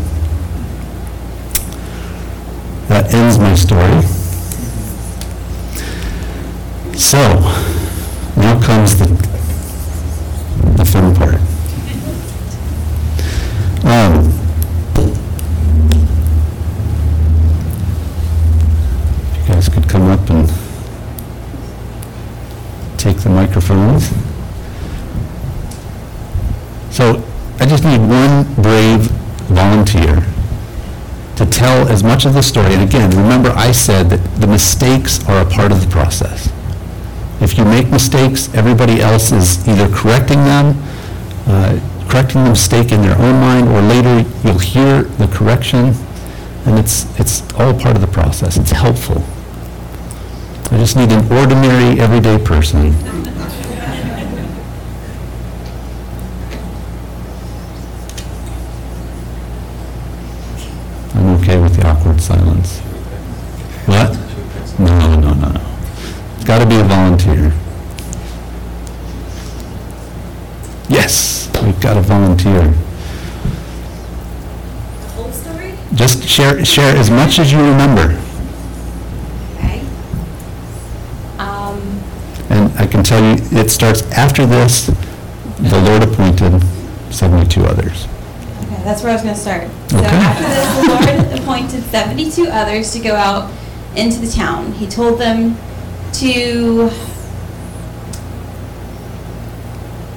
That 2.88 3.14
ends 3.14 3.38
my 3.38 3.54
story. 3.54 4.02
So, 6.98 7.18
now 8.36 8.60
comes 8.60 8.98
the, 8.98 9.06
the 10.76 10.84
fun 10.84 11.14
part. 11.14 11.40
Um, 13.84 14.30
if 19.32 19.48
you 19.48 19.54
guys 19.54 19.68
could 19.68 19.88
come 19.88 20.10
up 20.10 20.28
and 20.28 20.48
take 23.04 23.18
the 23.18 23.28
microphones. 23.28 24.08
So 26.90 27.22
I 27.60 27.66
just 27.66 27.84
need 27.84 27.98
one 27.98 28.44
brave 28.54 29.00
volunteer 29.50 30.24
to 31.36 31.46
tell 31.46 31.88
as 31.88 32.02
much 32.14 32.26
of 32.26 32.34
the 32.34 32.42
story. 32.42 32.72
And 32.72 32.82
again, 32.84 33.10
remember 33.10 33.50
I 33.56 33.72
said 33.72 34.08
that 34.10 34.22
the 34.40 34.46
mistakes 34.46 35.18
are 35.26 35.44
a 35.44 35.50
part 35.50 35.72
of 35.72 35.80
the 35.80 35.90
process. 35.90 36.46
If 37.40 37.58
you 37.58 37.64
make 37.64 37.90
mistakes, 37.90 38.54
everybody 38.54 39.00
else 39.00 39.32
is 39.32 39.66
either 39.66 39.88
correcting 39.92 40.38
them, 40.44 40.80
uh, 41.48 41.80
correcting 42.08 42.44
the 42.44 42.50
mistake 42.50 42.92
in 42.92 43.02
their 43.02 43.18
own 43.18 43.40
mind, 43.40 43.66
or 43.66 43.82
later 43.82 44.22
you'll 44.44 44.60
hear 44.60 45.02
the 45.02 45.26
correction, 45.26 45.92
and 46.66 46.78
it's, 46.78 47.02
it's 47.18 47.42
all 47.54 47.74
part 47.74 47.96
of 47.96 48.00
the 48.00 48.12
process. 48.20 48.56
It's 48.58 48.70
helpful. 48.70 49.20
I 50.70 50.78
just 50.78 50.96
need 50.96 51.10
an 51.10 51.24
ordinary, 51.32 51.98
everyday 51.98 52.38
person. 52.38 52.94
I'm 61.14 61.40
okay 61.40 61.58
with 61.58 61.76
the 61.76 61.86
awkward 61.86 62.20
silence. 62.20 62.80
What? 63.86 64.18
No, 64.80 65.16
no, 65.16 65.32
no, 65.32 65.48
no. 65.48 65.78
It's 66.34 66.44
got 66.44 66.58
to 66.58 66.66
be 66.66 66.74
a 66.74 66.82
volunteer. 66.82 67.52
Yes, 70.88 71.48
we've 71.62 71.80
got 71.80 71.96
a 71.96 72.00
volunteer. 72.00 72.74
Whole 75.14 75.30
story? 75.30 75.74
Just 75.94 76.28
share, 76.56 76.64
share 76.64 76.96
as 76.96 77.10
much 77.10 77.38
as 77.38 77.52
you 77.52 77.58
remember. 77.58 78.20
Okay. 79.56 79.80
Um, 81.38 81.80
And 82.50 82.72
I 82.78 82.86
can 82.86 83.02
tell 83.02 83.20
you, 83.22 83.36
it 83.58 83.70
starts 83.70 84.02
after 84.12 84.46
this, 84.46 84.86
the 85.58 85.80
Lord 85.80 86.02
appointed 86.02 86.62
72 87.10 87.64
others. 87.64 88.06
okay, 88.64 88.82
that's 88.84 89.02
where 89.02 89.10
I 89.12 89.14
was 89.14 89.22
gonna 89.22 89.34
start. 89.36 89.68
So 89.88 89.98
Okay. 89.98 90.06
after 90.08 90.44
this, 90.44 90.76
the 90.76 90.88
Lord 91.28 91.40
appointed 91.40 91.82
seventy-two 91.90 92.46
others 92.48 92.92
to 92.92 92.98
go 92.98 93.14
out 93.14 93.50
into 93.96 94.18
the 94.20 94.26
town. 94.30 94.72
He 94.72 94.86
told 94.86 95.18
them 95.20 95.56
to, 96.14 96.90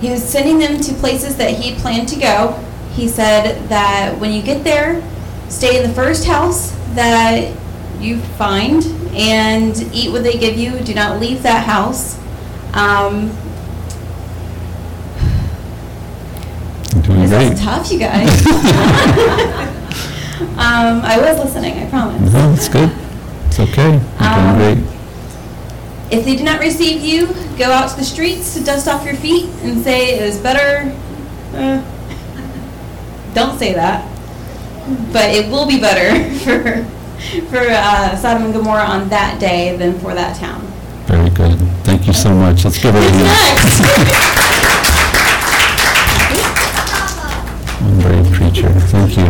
he 0.02 0.10
was 0.10 0.24
sending 0.24 0.58
them 0.60 0.80
to 0.82 0.94
places 0.96 1.38
that 1.38 1.52
he 1.52 1.76
planned 1.76 2.08
to 2.10 2.20
go. 2.20 2.54
He 2.94 3.08
said 3.08 3.68
that 3.70 4.18
when 4.20 4.32
you 4.32 4.42
get 4.42 4.64
there, 4.64 5.02
stay 5.50 5.82
in 5.82 5.88
the 5.90 5.94
first 5.96 6.26
house 6.26 6.72
that 6.96 7.56
you 8.00 8.20
find 8.38 8.84
and 9.16 9.76
eat 9.94 10.12
what 10.12 10.24
they 10.24 10.38
give 10.38 10.58
you. 10.58 10.78
Do 10.80 10.94
not 10.94 11.20
leave 11.20 11.44
that 11.44 11.66
house. 11.66 12.18
Um, 12.74 13.32
Doing 17.04 17.22
This 17.22 17.30
great. 17.30 17.52
is 17.54 17.60
tough, 17.62 17.92
you 17.92 18.00
guys. 18.08 18.28
um, 20.58 21.02
I 21.04 21.18
was 21.20 21.40
listening, 21.46 21.78
I 21.80 21.90
promise. 21.90 22.34
No, 22.34 22.52
it's 22.54 22.68
good. 22.70 22.92
It's 23.48 23.60
okay. 23.60 23.92
You're 23.92 24.00
doing 24.00 24.12
Um, 24.20 24.58
great. 24.58 24.78
If 26.10 26.26
they 26.26 26.36
do 26.36 26.44
not 26.44 26.60
receive 26.60 27.02
you, 27.02 27.28
go 27.58 27.72
out 27.72 27.90
to 27.92 27.96
the 27.98 28.04
streets 28.04 28.54
to 28.56 28.64
dust 28.64 28.88
off 28.88 29.06
your 29.06 29.16
feet 29.16 29.46
and 29.64 29.84
say 29.84 30.16
it 30.18 30.22
is 30.24 30.38
better. 30.38 30.94
Uh, 31.54 31.82
don't 33.34 33.58
say 33.60 33.74
that, 33.74 34.06
but 35.12 35.30
it 35.34 35.50
will 35.52 35.66
be 35.68 35.80
better 35.80 36.14
for 36.44 36.86
for 37.50 37.58
uh, 37.60 38.16
Sodom 38.16 38.44
and 38.46 38.54
Gomorrah 38.54 38.86
on 38.86 39.10
that 39.10 39.40
day 39.40 39.76
than 39.78 39.98
for 40.00 40.14
that 40.14 40.36
town. 40.38 40.62
Very 41.08 41.30
good. 41.32 41.58
Thank 41.84 42.06
you 42.08 42.14
so 42.14 42.34
much. 42.34 42.64
Let's 42.64 42.78
give 42.82 42.94
her 42.94 43.00
a 43.00 43.12
hand. 43.12 44.28
One 47.82 48.00
brave 48.02 48.32
preacher. 48.34 48.70
Thank 48.92 49.18
you. 49.18 49.26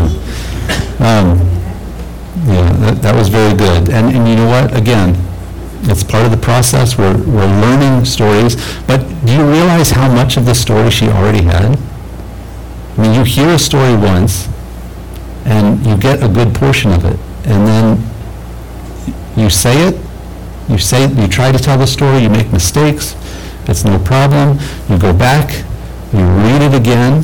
Um, 1.04 1.38
Yeah, 2.48 2.72
that, 2.80 3.02
that 3.02 3.16
was 3.16 3.28
very 3.30 3.54
good. 3.58 3.90
And, 3.90 4.16
and 4.16 4.28
you 4.28 4.36
know 4.36 4.48
what? 4.48 4.76
Again, 4.76 5.16
it's 5.84 6.04
part 6.04 6.24
of 6.26 6.32
the 6.32 6.38
process. 6.38 6.98
We're, 6.98 7.18
we're 7.18 7.48
learning 7.62 8.06
stories. 8.06 8.56
But 8.88 9.00
do 9.26 9.34
you 9.34 9.44
realize 9.50 9.92
how 9.92 10.08
much 10.14 10.38
of 10.38 10.46
the 10.46 10.54
story 10.56 10.90
she 10.92 11.08
already 11.10 11.42
had? 11.44 11.78
I 12.98 13.02
mean, 13.02 13.14
you 13.14 13.24
hear 13.24 13.50
a 13.50 13.60
story 13.60 13.96
once, 13.96 14.48
and 15.48 15.84
you 15.86 15.98
get 15.98 16.22
a 16.22 16.28
good 16.28 16.54
portion 16.54 16.92
of 16.92 17.06
it. 17.06 17.18
And 17.46 17.66
then 17.66 17.98
you 19.38 19.50
say 19.50 19.88
it, 19.88 19.96
you 20.70 20.78
say, 20.78 21.08
you 21.14 21.28
try 21.28 21.52
to 21.52 21.58
tell 21.58 21.78
the 21.78 21.88
story, 21.88 22.20
you 22.20 22.30
make 22.30 22.52
mistakes, 22.52 23.16
it's 23.68 23.84
no 23.86 23.98
problem. 24.00 24.60
You 24.90 25.00
go 25.00 25.14
back, 25.14 25.64
you 26.14 26.20
read 26.20 26.62
it 26.62 26.74
again, 26.74 27.24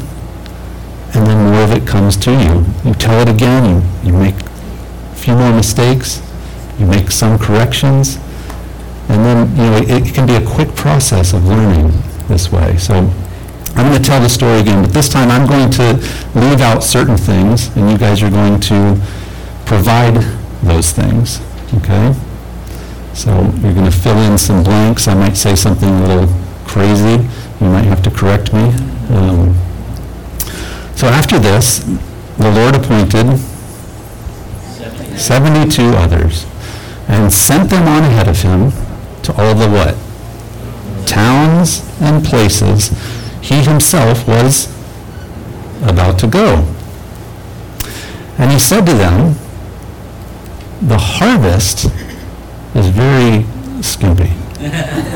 and 1.13 1.27
then 1.27 1.51
more 1.51 1.63
of 1.63 1.71
it 1.71 1.85
comes 1.85 2.15
to 2.17 2.31
you. 2.31 2.65
You 2.85 2.93
tell 2.95 3.19
it 3.21 3.29
again, 3.29 3.83
you, 4.03 4.11
you 4.11 4.17
make 4.17 4.35
a 4.35 5.15
few 5.15 5.35
more 5.35 5.53
mistakes, 5.53 6.21
you 6.79 6.85
make 6.85 7.11
some 7.11 7.37
corrections, 7.37 8.17
and 9.09 9.25
then, 9.25 9.49
you 9.51 9.63
know, 9.63 9.77
it, 9.95 10.07
it 10.07 10.13
can 10.13 10.25
be 10.25 10.35
a 10.35 10.45
quick 10.45 10.73
process 10.75 11.33
of 11.33 11.45
learning 11.45 11.91
this 12.29 12.51
way. 12.51 12.77
So 12.77 13.13
I'm 13.75 13.89
going 13.89 14.01
to 14.01 14.07
tell 14.07 14.21
the 14.21 14.29
story 14.29 14.59
again, 14.59 14.83
but 14.83 14.93
this 14.93 15.09
time 15.09 15.31
I'm 15.31 15.47
going 15.47 15.71
to 15.71 15.93
leave 16.35 16.61
out 16.61 16.83
certain 16.83 17.17
things, 17.17 17.75
and 17.75 17.89
you 17.89 17.97
guys 17.97 18.21
are 18.21 18.29
going 18.29 18.59
to 18.61 19.01
provide 19.65 20.15
those 20.61 20.91
things, 20.91 21.41
okay? 21.75 22.13
So 23.13 23.31
you're 23.61 23.73
going 23.73 23.89
to 23.89 23.91
fill 23.91 24.17
in 24.19 24.37
some 24.37 24.63
blanks. 24.63 25.07
I 25.07 25.15
might 25.15 25.35
say 25.35 25.55
something 25.55 25.89
a 25.89 26.07
little 26.07 26.27
crazy. 26.65 27.27
You 27.59 27.67
might 27.67 27.85
have 27.85 28.03
to 28.03 28.11
correct 28.11 28.53
me. 28.53 28.69
Um, 29.09 29.55
so 30.95 31.07
after 31.07 31.39
this, 31.39 31.79
the 32.37 32.51
Lord 32.51 32.75
appointed 32.75 33.39
72 35.17 35.81
others 35.81 36.45
and 37.07 37.31
sent 37.31 37.69
them 37.69 37.87
on 37.87 38.03
ahead 38.03 38.27
of 38.27 38.41
him 38.41 38.71
to 39.23 39.33
all 39.33 39.55
the 39.55 39.67
what? 39.67 39.95
Towns 41.07 41.87
and 42.01 42.23
places 42.23 42.89
he 43.43 43.55
himself 43.55 44.25
was 44.25 44.67
about 45.83 46.17
to 46.17 46.27
go. 46.27 46.65
And 48.37 48.49
he 48.49 48.57
said 48.57 48.85
to 48.85 48.93
them, 48.93 49.35
the 50.81 50.97
harvest 50.97 51.85
is 52.73 52.87
very 52.87 53.45
skimpy. 53.81 54.31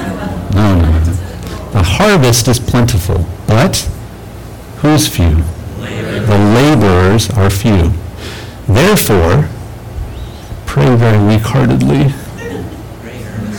No, 0.57 0.73
no, 0.75 0.89
no. 0.89 1.13
The 1.71 1.83
harvest 1.83 2.47
is 2.47 2.59
plentiful, 2.59 3.27
but 3.45 3.77
who's 4.77 5.07
few? 5.07 5.43
The 5.75 6.37
laborers 6.55 7.29
are 7.29 7.51
few. 7.51 7.91
Therefore, 8.67 9.47
pray 10.65 10.95
very 10.95 11.23
weak-heartedly. 11.27 12.07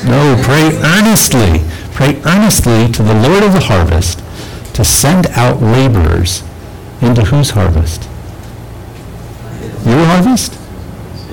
No, 0.04 0.40
pray 0.42 0.76
earnestly. 0.82 1.62
Pray 1.92 2.20
earnestly 2.24 2.90
to 2.92 3.02
the 3.02 3.14
Lord 3.14 3.44
of 3.44 3.52
the 3.52 3.60
harvest 3.60 4.22
to 4.78 4.84
send 4.84 5.26
out 5.30 5.60
laborers 5.60 6.44
into 7.02 7.24
whose 7.24 7.50
harvest? 7.50 8.04
Your 9.84 10.04
harvest? 10.04 10.56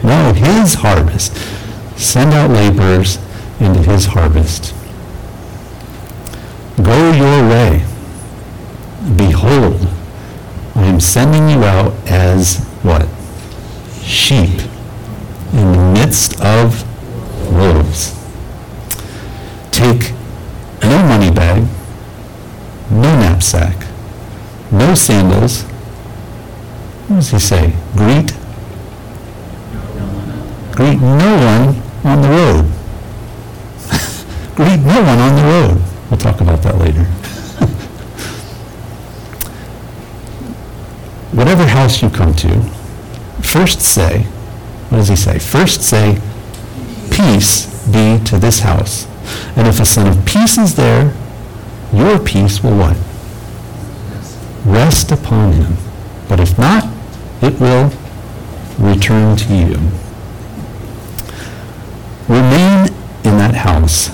No, 0.04 0.34
his 0.34 0.74
harvest. 0.74 1.38
Send 1.96 2.34
out 2.34 2.50
laborers 2.50 3.20
into 3.60 3.84
his 3.84 4.08
harvest. 4.08 4.74
Go 6.82 7.12
your 7.12 7.48
way. 7.48 7.86
Behold, 9.16 9.90
I 10.74 10.86
am 10.86 11.00
sending 11.00 11.48
you 11.48 11.64
out 11.66 11.94
as 12.08 12.58
what? 12.82 13.08
Sheep 14.02 14.60
in 15.54 15.72
the 15.72 15.94
midst 15.94 16.42
of 16.42 16.82
wolves. 17.54 18.20
Take 19.70 20.14
no 20.82 21.04
money 21.04 21.30
bag, 21.30 21.68
no 22.96 23.20
knapsack, 23.20 23.76
no 24.72 24.96
sandals. 24.96 25.64
What 27.08 27.18
does 27.18 27.30
he 27.30 27.40
say? 27.40 27.74
Greet 27.96 28.32
Greet 30.76 31.00
no 31.00 31.38
one 31.38 31.82
on 32.04 32.22
the 32.22 32.28
road. 32.28 32.66
Greet 34.56 34.82
no 34.82 35.02
one 35.02 35.20
on 35.20 35.36
the 35.38 35.44
road. 35.44 35.82
We'll 36.10 36.20
talk 36.20 36.42
about 36.42 36.62
that 36.64 36.78
later. 36.78 37.04
whatever 41.32 41.66
house 41.66 42.02
you 42.02 42.10
come 42.10 42.34
to, 42.34 42.62
first 43.42 43.80
say, 43.80 44.24
what 44.90 44.98
does 44.98 45.08
he 45.08 45.16
say? 45.16 45.40
First 45.40 45.82
say, 45.82 46.20
peace 47.10 47.68
be 47.88 48.20
to 48.26 48.38
this 48.38 48.60
house. 48.60 49.08
And 49.56 49.70
if 49.70 49.80
a 49.80 49.86
son 49.86 50.08
of 50.08 50.26
peace 50.26 50.58
is 50.58 50.76
there, 50.76 51.14
your 51.94 52.20
peace 52.20 52.64
will 52.64 52.78
what? 52.78 52.98
Rest 54.66 55.12
upon 55.12 55.54
him. 55.54 55.78
But 56.28 56.40
if 56.40 56.58
not, 56.58 56.86
it 57.42 57.60
will 57.60 57.92
return 58.80 59.38
to 59.38 59.56
you. 59.56 59.78
Remain 62.28 62.88
in 63.24 63.38
that 63.38 63.54
house, 63.56 64.10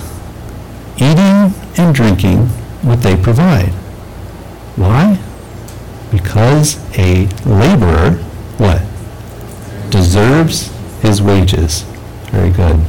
eating 0.96 1.54
and 1.78 1.94
drinking 1.94 2.46
what 2.82 3.02
they 3.02 3.16
provide. 3.16 3.70
Why? 4.76 5.18
Because 6.10 6.78
a 6.98 7.26
laborer, 7.46 8.12
what? 8.58 8.82
Deserves 9.90 10.70
his 11.00 11.22
wages. 11.22 11.82
Very 12.30 12.50
good. 12.50 12.80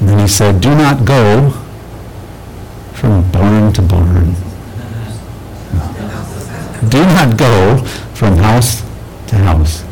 And 0.00 0.08
then 0.08 0.18
he 0.20 0.28
said, 0.28 0.60
Do 0.60 0.74
not 0.74 1.04
go 1.04 1.65
from 2.96 3.30
barn 3.30 3.72
to 3.74 3.82
barn. 3.82 4.34
Do 6.88 7.00
not 7.04 7.36
go 7.36 7.76
from 8.14 8.36
house 8.38 8.80
to 9.28 9.36
house. 9.36 9.82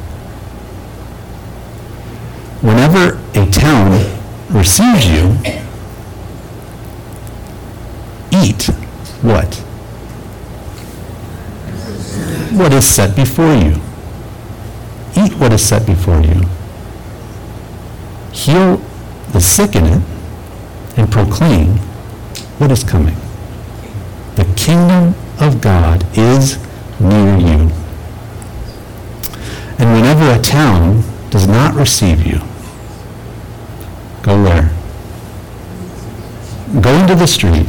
Whenever 2.63 3.19
a 3.35 3.51
town 3.51 3.91
receives 4.49 5.07
you, 5.07 5.37
eat 8.33 8.65
what? 9.21 9.55
What 12.59 12.73
is 12.73 12.87
set 12.87 13.15
before 13.15 13.55
you. 13.55 13.83
Eat 15.17 15.35
what 15.35 15.53
is 15.53 15.63
set 15.63 15.87
before 15.87 16.21
you. 16.23 16.41
Heal 18.33 18.81
the 19.33 19.41
sick 19.41 19.77
in 19.77 19.85
it 19.85 20.03
and 20.97 21.11
proclaim 21.13 21.79
what 22.59 22.71
is 22.71 22.85
coming. 22.85 23.17
The 24.37 24.45
kingdom 24.57 25.15
of 25.41 25.61
God 25.61 26.05
is 26.17 26.59
near 27.01 27.37
you. 27.37 27.71
And 29.79 29.93
whenever 29.93 30.31
a 30.31 30.43
town 30.43 31.03
does 31.31 31.47
not 31.47 31.75
receive 31.75 32.25
you, 32.25 32.39
go 34.23 34.43
where? 34.43 34.71
Go 36.81 36.93
into 36.95 37.15
the 37.15 37.27
street 37.27 37.67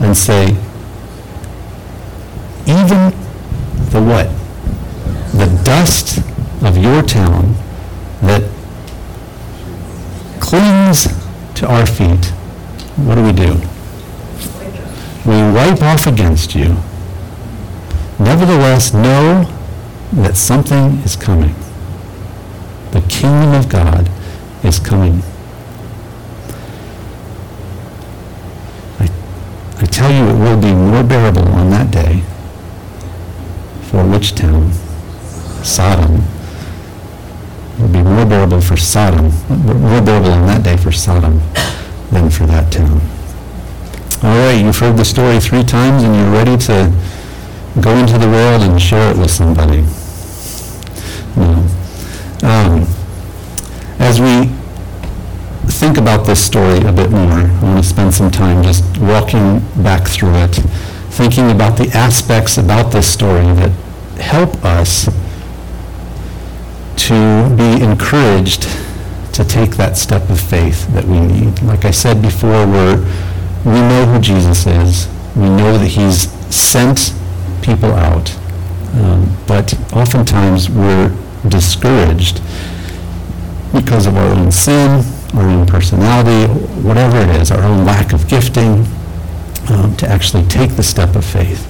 and 0.00 0.16
say, 0.16 0.48
even 2.66 3.12
the 3.90 4.02
what? 4.02 4.28
The 5.32 5.62
dust 5.64 6.18
of 6.62 6.76
your 6.76 7.02
town 7.02 7.54
that 8.22 8.42
clings 10.40 11.08
to 11.54 11.66
our 11.66 11.86
feet, 11.86 12.32
what 12.96 13.16
do 13.16 13.22
we 13.22 13.32
do? 13.32 13.52
We 15.26 15.52
wipe 15.52 15.82
off 15.82 16.06
against 16.06 16.54
you. 16.54 16.76
Nevertheless, 18.18 18.94
know 18.94 19.44
that 20.12 20.36
something 20.36 20.98
is 21.00 21.14
coming. 21.14 21.54
The 22.92 23.02
kingdom 23.02 23.52
of 23.52 23.68
God 23.68 24.08
is 24.64 24.78
coming. 24.78 25.20
I, 28.98 29.10
I 29.76 29.86
tell 29.86 30.10
you, 30.10 30.30
it 30.30 30.38
will 30.38 30.60
be 30.60 30.72
more 30.72 31.04
bearable 31.04 31.46
on 31.48 31.70
that 31.70 31.90
day. 31.90 32.22
For 33.90 34.06
which 34.06 34.34
town? 34.34 34.72
Sodom. 35.62 36.22
It 37.74 37.82
will 37.82 37.88
be 37.88 38.02
more 38.02 38.24
bearable 38.24 38.62
for 38.62 38.78
Sodom, 38.78 39.32
more 39.48 40.00
bearable 40.00 40.30
on 40.30 40.46
that 40.46 40.62
day 40.62 40.78
for 40.78 40.92
Sodom 40.92 41.42
than 42.10 42.30
for 42.30 42.46
that 42.46 42.72
town. 42.72 43.00
All 44.22 44.36
right, 44.36 44.52
you've 44.52 44.78
heard 44.78 44.96
the 44.96 45.04
story 45.04 45.40
three 45.40 45.62
times 45.62 46.02
and 46.02 46.14
you're 46.14 46.32
ready 46.32 46.56
to 46.64 46.92
go 47.80 47.94
into 47.96 48.18
the 48.18 48.28
world 48.28 48.62
and 48.62 48.80
share 48.80 49.10
it 49.10 49.18
with 49.18 49.30
somebody. 49.30 49.82
No. 51.36 51.66
Um, 52.42 52.86
as 53.98 54.20
we 54.20 54.50
think 55.70 55.98
about 55.98 56.26
this 56.26 56.44
story 56.44 56.78
a 56.78 56.92
bit 56.92 57.10
more, 57.10 57.32
I 57.32 57.62
want 57.62 57.82
to 57.82 57.88
spend 57.88 58.14
some 58.14 58.30
time 58.30 58.62
just 58.62 58.84
walking 58.98 59.60
back 59.82 60.08
through 60.08 60.34
it, 60.36 60.54
thinking 61.10 61.50
about 61.50 61.76
the 61.76 61.90
aspects 61.94 62.56
about 62.56 62.92
this 62.92 63.12
story 63.12 63.44
that 63.54 63.70
help 64.18 64.64
us 64.64 65.04
to 66.96 67.54
be 67.56 67.82
encouraged 67.84 68.66
to 69.36 69.44
take 69.44 69.76
that 69.76 69.98
step 69.98 70.30
of 70.30 70.40
faith 70.40 70.88
that 70.94 71.04
we 71.04 71.20
need. 71.20 71.62
Like 71.62 71.84
I 71.84 71.90
said 71.90 72.22
before, 72.22 72.66
we're, 72.66 72.96
we 73.66 73.80
know 73.80 74.06
who 74.06 74.18
Jesus 74.18 74.66
is. 74.66 75.08
We 75.36 75.50
know 75.50 75.76
that 75.76 75.88
he's 75.88 76.30
sent 76.54 77.12
people 77.60 77.92
out. 77.92 78.34
Um, 78.94 79.36
but 79.46 79.74
oftentimes 79.92 80.70
we're 80.70 81.14
discouraged 81.46 82.40
because 83.74 84.06
of 84.06 84.16
our 84.16 84.28
own 84.38 84.50
sin, 84.50 85.04
our 85.34 85.46
own 85.46 85.66
personality, 85.66 86.50
whatever 86.80 87.18
it 87.18 87.28
is, 87.28 87.50
our 87.50 87.62
own 87.62 87.84
lack 87.84 88.14
of 88.14 88.26
gifting, 88.28 88.86
um, 89.68 89.94
to 89.98 90.08
actually 90.08 90.46
take 90.46 90.76
the 90.76 90.82
step 90.82 91.14
of 91.14 91.26
faith 91.26 91.66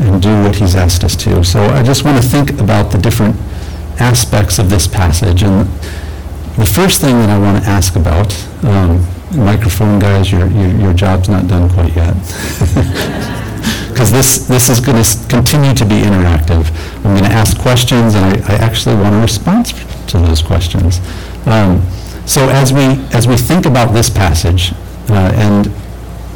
and 0.00 0.20
do 0.20 0.42
what 0.42 0.56
he's 0.56 0.74
asked 0.74 1.02
us 1.02 1.16
to. 1.16 1.42
So 1.44 1.64
I 1.64 1.82
just 1.82 2.04
want 2.04 2.22
to 2.22 2.28
think 2.28 2.60
about 2.60 2.92
the 2.92 2.98
different 2.98 3.36
aspects 3.98 4.58
of 4.58 4.68
this 4.68 4.86
passage. 4.86 5.42
And 5.42 5.66
the 6.56 6.66
first 6.66 7.00
thing 7.00 7.16
that 7.18 7.30
I 7.30 7.38
want 7.38 7.62
to 7.62 7.68
ask 7.68 7.96
about, 7.96 8.32
um, 8.64 9.04
microphone 9.36 9.98
guys, 9.98 10.30
your, 10.30 10.46
your, 10.48 10.70
your 10.76 10.94
job's 10.94 11.28
not 11.28 11.48
done 11.48 11.68
quite 11.70 11.94
yet. 11.96 12.14
Because 13.94 14.10
this, 14.10 14.48
this 14.48 14.68
is 14.68 14.80
going 14.80 15.00
to 15.00 15.28
continue 15.28 15.72
to 15.72 15.84
be 15.84 15.94
interactive. 15.94 16.68
I'm 17.04 17.14
going 17.14 17.22
to 17.22 17.30
ask 17.30 17.56
questions, 17.56 18.16
and 18.16 18.24
I, 18.24 18.54
I 18.54 18.56
actually 18.56 18.96
want 18.96 19.14
a 19.14 19.20
response 19.20 19.72
to 20.08 20.18
those 20.18 20.42
questions. 20.42 20.98
Um, 21.46 21.80
so 22.26 22.48
as 22.48 22.72
we, 22.72 22.82
as 23.14 23.28
we 23.28 23.36
think 23.36 23.66
about 23.66 23.94
this 23.94 24.10
passage, 24.10 24.72
uh, 25.10 25.30
and 25.36 25.66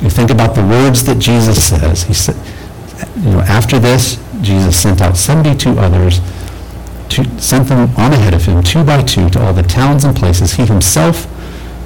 you 0.01 0.09
think 0.09 0.31
about 0.31 0.55
the 0.55 0.63
words 0.63 1.03
that 1.07 1.19
Jesus 1.19 1.71
says, 1.71 2.05
he 2.05 2.15
said, 2.15 2.37
you 3.17 3.33
know, 3.33 3.41
after 3.41 3.81
this, 3.81 4.23
Jesus 4.41 4.81
sent 4.81 5.01
out 5.01 5.17
72 5.17 5.71
others, 5.81 6.21
to, 7.11 7.41
sent 7.41 7.69
them 7.69 7.91
on 7.97 8.13
ahead 8.13 8.35
of 8.35 8.45
him, 8.45 8.63
two 8.63 8.85
by 8.85 9.03
two, 9.03 9.29
to 9.31 9.41
all 9.41 9.53
the 9.53 9.63
towns 9.63 10.05
and 10.05 10.17
places 10.17 10.53
he 10.53 10.67
himself 10.67 11.27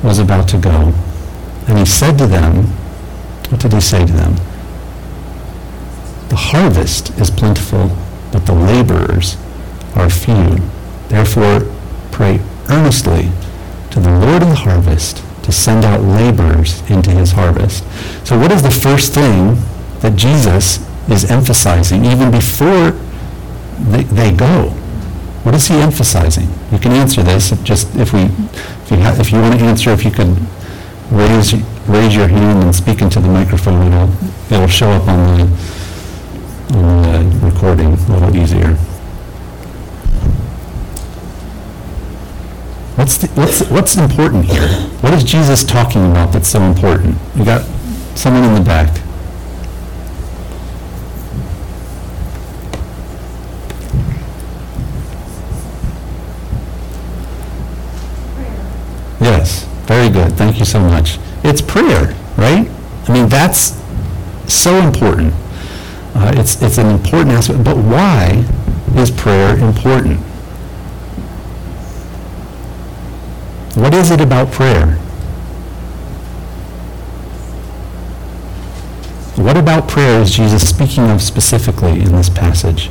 was 0.03 0.19
about 0.19 0.49
to 0.49 0.59
go. 0.59 0.93
And 1.69 1.79
he 1.79 1.87
said 1.87 2.19
to 2.19 2.27
them, 2.27 2.67
what 3.49 3.61
did 3.61 3.73
he 3.73 3.81
say 3.81 4.05
to 4.07 4.13
them? 4.13 4.35
The 6.29 6.37
harvest 6.37 7.11
is 7.19 7.31
plentiful, 7.31 7.97
but 8.33 8.47
the 8.47 8.55
laborers 8.55 9.37
are 9.95 10.09
few. 10.09 10.57
Therefore, 11.09 11.71
pray 12.11 12.41
earnestly 12.69 13.31
to 13.91 14.01
the 14.01 14.19
Lord 14.19 14.43
of 14.43 14.49
the 14.49 14.55
harvest 14.55 15.23
to 15.45 15.53
send 15.53 15.85
out 15.85 16.01
laborers 16.01 16.81
into 16.91 17.11
his 17.11 17.33
harvest. 17.33 17.85
So 18.27 18.39
what 18.39 18.51
is 18.51 18.63
the 18.63 18.71
first 18.71 19.13
thing 19.13 19.59
that 20.01 20.17
Jesus 20.17 20.79
is 21.11 21.31
emphasizing 21.31 22.05
even 22.05 22.31
before 22.31 22.93
they, 23.91 24.05
they 24.05 24.33
go? 24.33 24.75
What 25.43 25.55
is 25.55 25.67
he 25.67 25.75
emphasizing? 25.75 26.49
You 26.71 26.79
can 26.79 26.93
answer 26.93 27.23
this 27.23 27.53
if 27.53 27.63
just 27.65 27.95
if 27.97 28.13
we 28.13 28.23
if 28.23 28.91
you 28.91 28.97
ha- 28.99 29.17
if 29.19 29.33
you 29.33 29.41
want 29.41 29.59
to 29.59 29.65
answer 29.65 29.91
if 29.91 30.05
you 30.05 30.11
could 30.11 30.37
raise 31.11 31.53
raise 31.89 32.15
your 32.15 32.29
hand 32.29 32.63
and 32.63 32.75
speak 32.75 33.03
into 33.03 33.19
the 33.21 33.29
microphone 33.29 33.93
it'll 33.93 34.11
it'll 34.55 34.69
show 34.69 34.91
up 34.91 35.07
on 35.09 35.39
the 35.39 36.77
on 36.77 37.03
the 37.31 37.47
recording 37.47 37.93
a 37.93 38.13
little 38.13 38.37
easier. 38.37 38.77
What's 42.97 43.17
the, 43.19 43.27
what's 43.29 43.69
what's 43.69 43.97
important 43.97 44.45
here? 44.45 44.69
What 45.01 45.13
is 45.15 45.25
Jesus 45.25 45.65
talking 45.65 46.11
about 46.11 46.33
that's 46.33 46.49
so 46.49 46.61
important? 46.63 47.17
We 47.37 47.45
got 47.45 47.63
someone 48.15 48.45
in 48.45 48.55
the 48.55 48.61
back. 48.61 48.95
Yes, 59.21 59.67
very 59.93 60.09
good. 60.09 60.33
Thank 60.39 60.59
you 60.59 60.65
so 60.65 60.81
much. 60.81 61.19
It's 61.45 61.61
prayer, 61.61 62.15
right? 62.39 62.67
I 63.09 63.13
mean, 63.13 63.29
that's 63.29 63.79
so 64.49 64.77
important. 64.77 65.35
Uh, 66.15 66.33
it's, 66.35 66.63
it's 66.63 66.79
an 66.79 66.87
important 66.87 67.33
aspect. 67.33 67.63
But 67.63 67.77
why 67.77 68.43
is 68.97 69.11
prayer 69.11 69.59
important? 69.59 70.19
What 73.75 73.93
is 73.93 74.11
it 74.11 74.23
about 74.23 74.51
prayer? 74.51 74.97
What 79.37 79.59
about 79.59 79.89
prayer 79.89 80.23
is 80.23 80.31
Jesus 80.31 80.67
speaking 80.67 81.11
of 81.11 81.21
specifically 81.21 82.01
in 82.01 82.13
this 82.13 82.31
passage? 82.31 82.91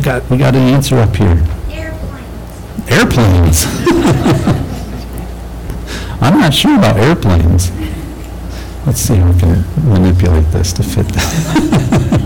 We 0.00 0.04
got, 0.04 0.30
we 0.30 0.38
got 0.38 0.56
an 0.56 0.62
answer 0.62 0.96
up 0.96 1.14
here. 1.14 1.44
Airplanes. 1.68 2.90
Airplanes. 2.90 3.66
I'm 6.22 6.40
not 6.40 6.54
sure 6.54 6.78
about 6.78 6.96
airplanes. 6.96 7.70
Let's 8.86 9.00
see 9.00 9.16
if 9.16 9.34
we 9.34 9.40
can 9.40 9.62
manipulate 9.86 10.46
this 10.52 10.72
to 10.72 10.82
fit 10.82 11.06
that. 11.08 12.20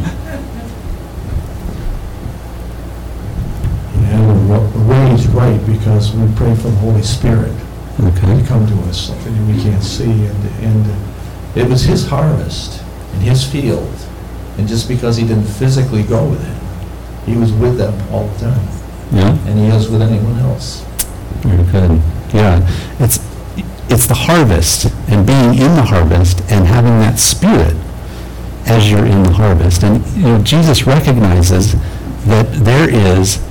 And 3.96 4.48
Ra- 4.48 4.70
Ray's 4.74 5.26
right, 5.26 5.60
because 5.66 6.12
we 6.12 6.32
pray 6.36 6.54
for 6.54 6.68
the 6.68 6.76
Holy 6.76 7.02
Spirit 7.02 7.52
Okay, 8.00 8.40
to 8.40 8.46
come 8.46 8.64
to 8.68 8.74
us, 8.88 9.08
something 9.08 9.48
we 9.48 9.60
can't 9.60 9.82
see, 9.82 10.04
and, 10.04 10.46
and 10.62 10.86
it 11.56 11.68
was 11.68 11.82
his 11.82 12.06
harvest 12.06 12.80
and 13.14 13.22
his 13.22 13.44
field. 13.44 13.92
And 14.58 14.68
just 14.68 14.86
because 14.88 15.16
he 15.16 15.26
didn't 15.26 15.46
physically 15.46 16.04
go 16.04 16.24
with 16.28 16.40
it, 16.44 16.53
he 17.26 17.36
was 17.36 17.52
with 17.52 17.78
them 17.78 17.94
all 18.12 18.26
the 18.28 18.38
time, 18.38 18.68
yeah, 19.12 19.38
and 19.46 19.58
he 19.58 19.66
is 19.66 19.88
with 19.88 20.02
anyone 20.02 20.38
else. 20.40 20.84
very 21.42 21.64
good. 21.70 22.02
Yeah, 22.32 22.66
it's, 22.98 23.18
it's 23.88 24.06
the 24.06 24.14
harvest 24.14 24.86
and 25.08 25.26
being 25.26 25.54
in 25.54 25.76
the 25.76 25.84
harvest 25.84 26.40
and 26.50 26.66
having 26.66 26.98
that 26.98 27.18
spirit 27.18 27.76
as 28.66 28.90
you're 28.90 29.06
in 29.06 29.22
the 29.22 29.32
harvest. 29.32 29.84
And, 29.84 30.04
you 30.16 30.22
know, 30.22 30.42
Jesus 30.42 30.86
recognizes 30.86 31.74
that 32.24 32.50
there 32.52 32.88
is 32.88 33.42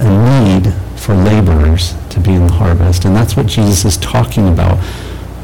a 0.00 0.08
need 0.08 0.72
for 0.96 1.14
laborers 1.14 1.94
to 2.10 2.20
be 2.20 2.32
in 2.32 2.46
the 2.46 2.52
harvest. 2.52 3.04
And 3.04 3.14
that's 3.14 3.36
what 3.36 3.46
Jesus 3.46 3.84
is 3.84 3.96
talking 3.98 4.48
about 4.48 4.78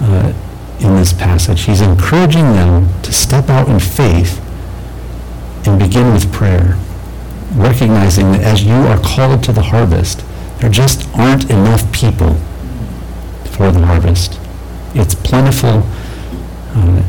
uh, 0.01 0.33
in 0.81 0.95
this 0.95 1.13
passage. 1.13 1.63
He's 1.63 1.81
encouraging 1.81 2.53
them 2.53 2.89
to 3.03 3.13
step 3.13 3.49
out 3.51 3.69
in 3.69 3.81
faith 3.81 4.41
and 5.67 5.79
begin 5.79 6.13
with 6.13 6.33
prayer, 6.33 6.79
recognizing 7.55 8.33
that 8.33 8.43
as 8.43 8.65
you 8.65 8.75
are 8.75 8.99
called 8.99 9.43
to 9.45 9.53
the 9.53 9.63
harvest, 9.63 10.25
there 10.59 10.71
just 10.71 11.09
aren't 11.17 11.51
enough 11.51 11.91
people 11.93 12.35
for 13.45 13.71
the 13.71 13.85
harvest. 13.85 14.39
It's 14.95 15.15
plentiful, 15.15 15.83
uh, 16.75 17.03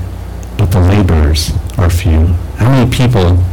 but 0.58 0.67
the 0.67 0.80
laborers 0.80 1.52
are 1.78 1.89
few. 1.89 2.28
How 2.58 2.69
many 2.69 2.91
people 2.91 3.43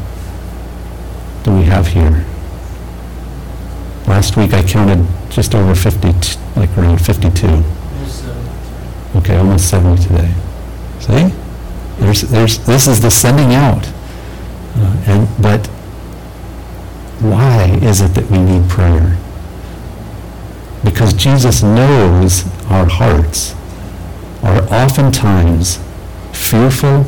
do 1.45 1.57
we 1.57 1.65
have 1.65 1.89
here? 1.89 2.25
Last 4.07 4.37
week 4.37 4.53
I 4.53 4.63
counted 4.63 5.07
just 5.31 5.55
over 5.55 5.75
50, 5.75 6.13
t- 6.21 6.39
like 6.57 6.77
around 6.79 7.05
52. 7.05 7.65
Okay, 9.17 9.37
almost 9.37 9.71
70 9.71 10.03
today. 10.03 10.35
See? 11.01 11.35
There's, 11.99 12.23
there's, 12.23 12.59
this 12.67 12.87
is 12.87 13.01
the 13.01 13.11
sending 13.11 13.55
out. 13.55 13.87
Uh, 14.77 15.03
and, 15.07 15.43
but 15.43 15.69
why 17.31 17.79
is 17.83 18.01
it 18.01 18.15
that 18.15 18.31
we 18.31 18.39
need 18.39 18.69
prayer? 18.69 19.17
Because 20.85 21.13
Jesus 21.13 21.63
knows 21.63 22.45
our 22.71 22.87
hearts 22.87 23.55
are 24.43 24.63
oftentimes 24.73 25.79
fearful, 26.33 27.07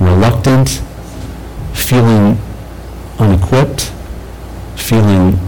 reluctant, 0.00 0.82
feeling 1.72 2.38
unequipped, 3.18 3.92
feeling 4.76 5.38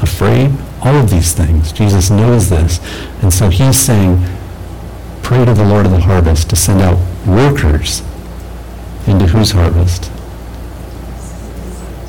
afraid, 0.00 0.50
all 0.82 0.94
of 0.94 1.10
these 1.10 1.32
things. 1.32 1.72
Jesus 1.72 2.10
knows 2.10 2.48
this. 2.50 2.80
And 3.22 3.32
so 3.32 3.48
he's 3.48 3.78
saying, 3.78 4.24
pray 5.22 5.44
to 5.44 5.52
the 5.52 5.64
Lord 5.64 5.86
of 5.86 5.92
the 5.92 6.00
harvest 6.00 6.48
to 6.50 6.56
send 6.56 6.80
out 6.80 6.98
workers 7.26 8.02
into 9.06 9.26
whose 9.26 9.50
harvest? 9.50 10.10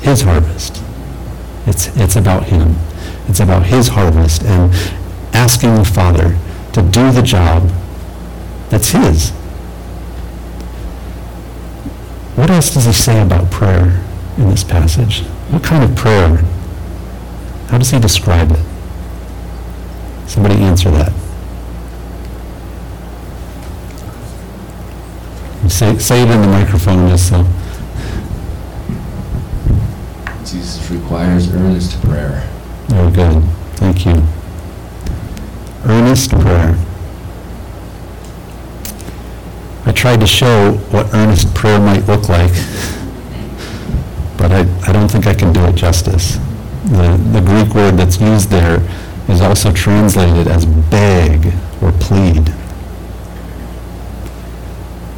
His 0.02 0.22
harvest. 0.22 0.82
It's, 1.66 1.94
it's 1.96 2.16
about 2.16 2.44
him. 2.44 2.76
It's 3.28 3.40
about 3.40 3.66
his 3.66 3.88
harvest 3.88 4.42
and 4.42 4.72
asking 5.34 5.74
the 5.74 5.84
Father 5.84 6.38
to 6.72 6.82
do 6.82 7.10
the 7.12 7.22
job 7.22 7.70
that's 8.70 8.90
his. 8.90 9.30
What 12.36 12.50
else 12.50 12.72
does 12.72 12.86
he 12.86 12.92
say 12.92 13.20
about 13.20 13.50
prayer 13.50 14.02
in 14.38 14.48
this 14.48 14.64
passage? 14.64 15.22
What 15.50 15.62
kind 15.62 15.84
of 15.84 15.96
prayer? 15.96 16.36
How 17.68 17.78
does 17.78 17.90
he 17.90 17.98
describe 17.98 18.50
it? 18.52 18.64
Somebody 20.26 20.54
answer 20.56 20.90
that. 20.90 21.12
Say, 25.68 25.98
say 25.98 26.22
it 26.22 26.30
in 26.30 26.40
the 26.40 26.46
microphone 26.46 27.08
just 27.08 27.28
so. 27.28 27.46
Jesus 30.40 30.90
requires 30.90 31.52
earnest 31.54 32.00
prayer. 32.02 32.48
Very 32.88 33.12
good. 33.12 33.42
Thank 33.74 34.06
you. 34.06 34.22
Earnest 35.84 36.30
prayer. 36.30 36.78
I 39.86 39.92
tried 39.92 40.20
to 40.20 40.26
show 40.26 40.72
what 40.90 41.12
earnest 41.14 41.54
prayer 41.54 41.78
might 41.78 42.06
look 42.06 42.28
like, 42.28 42.52
but 44.36 44.52
I, 44.52 44.66
I 44.86 44.92
don't 44.92 45.10
think 45.10 45.26
I 45.26 45.34
can 45.34 45.52
do 45.52 45.64
it 45.66 45.74
justice. 45.74 46.36
The, 46.86 47.16
the 47.32 47.40
Greek 47.40 47.74
word 47.74 47.96
that's 47.96 48.20
used 48.20 48.50
there 48.50 48.80
is 49.28 49.40
also 49.40 49.72
translated 49.72 50.48
as 50.48 50.66
beg 50.66 51.52
or 51.82 51.92
plead. 51.92 52.52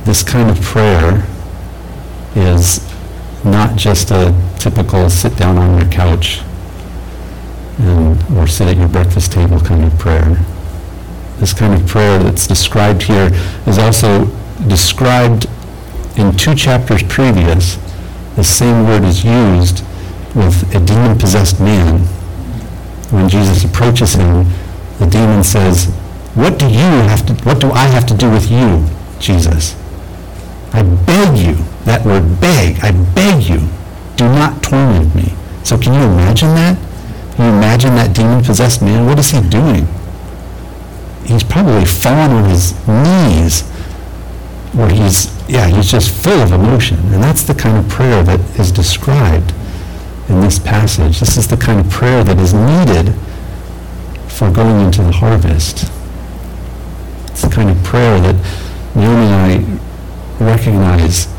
This 0.05 0.23
kind 0.23 0.51
of 0.51 0.61
prayer 0.61 1.27
is 2.35 2.92
not 3.45 3.77
just 3.77 4.11
a 4.11 4.35
typical 4.59 5.11
sit 5.11 5.37
down 5.37 5.59
on 5.59 5.79
your 5.79 5.91
couch 5.91 6.43
and, 7.79 8.23
or 8.37 8.47
sit 8.47 8.69
at 8.69 8.77
your 8.77 8.89
breakfast 8.89 9.33
table 9.33 9.61
kind 9.61 9.85
of 9.85 9.99
prayer. 9.99 10.39
This 11.39 11.53
kind 11.53 11.75
of 11.75 11.87
prayer 11.89 12.19
that's 12.19 12.47
described 12.47 13.03
here 13.03 13.31
is 13.67 13.79
also 13.79 14.27
described 14.69 15.47
in 16.17 16.37
two 16.37 16.55
chapters 16.55 17.03
previous. 17.03 17.79
The 18.37 18.45
same 18.45 18.87
word 18.87 19.03
is 19.05 19.25
used 19.25 19.85
with 20.35 20.75
a 20.75 20.81
demon-possessed 20.81 21.61
man. 21.61 22.01
When 23.11 23.29
Jesus 23.29 23.65
approaches 23.65 24.15
him, 24.15 24.47
the 24.99 25.07
demon 25.07 25.43
says, 25.43 25.87
"What 26.35 26.59
do 26.59 26.67
you 26.67 26.93
have 27.09 27.27
to? 27.27 27.35
What 27.45 27.61
do 27.61 27.73
I 27.73 27.87
have 27.87 28.07
to 28.07 28.15
do 28.15 28.31
with 28.31 28.51
you, 28.51 28.87
Jesus? 29.19 29.75
I 30.73 30.83
beg 30.83 31.37
you." 31.37 31.57
That 31.85 32.05
word 32.05 32.41
"beg." 32.41 32.81
I 32.83 32.93
beg 33.15 33.45
you, 33.49 33.69
do 34.17 34.25
not 34.25 34.63
torment 34.63 35.15
me. 35.15 35.33
So 35.65 35.79
can 35.79 35.95
you 35.95 36.01
imagine 36.01 36.55
that? 36.55 36.79
Can 37.35 37.47
you 37.47 37.57
imagine 37.59 37.95
that 37.95 38.15
demon-possessed 38.15 38.83
man? 38.83 39.07
What 39.07 39.19
is 39.19 39.31
he 39.31 39.41
doing? 39.49 39.87
He's 41.25 41.43
probably 41.43 41.85
fallen 41.85 42.31
on 42.33 42.51
his 42.51 42.75
knees 42.87 43.63
where 44.73 44.91
he's, 44.91 45.31
yeah, 45.49 45.67
he's 45.69 45.91
just 45.91 46.11
full 46.13 46.41
of 46.41 46.53
emotion. 46.53 46.99
And 47.13 47.23
that's 47.23 47.43
the 47.43 47.55
kind 47.55 47.79
of 47.79 47.89
prayer 47.89 48.23
that 48.25 48.41
is 48.59 48.73
described 48.73 49.53
in 50.29 50.41
this 50.41 50.59
passage. 50.59 51.21
This 51.21 51.37
is 51.37 51.49
the 51.49 51.57
kind 51.57 51.81
of 51.81 51.91
prayer 51.91 52.25
that 52.25 52.39
is 52.39 52.53
needed 52.53 53.15
for 54.29 54.51
going 54.51 54.85
into 54.85 55.03
the 55.03 55.13
harvest. 55.13 55.91
It's 57.29 57.43
the 57.43 57.51
kind 57.51 57.71
of 57.71 57.83
prayer 57.83 58.21
that 58.21 58.35
Naomi 58.95 59.27
and 59.27 59.81
I 60.41 60.45
recognize 60.45 61.32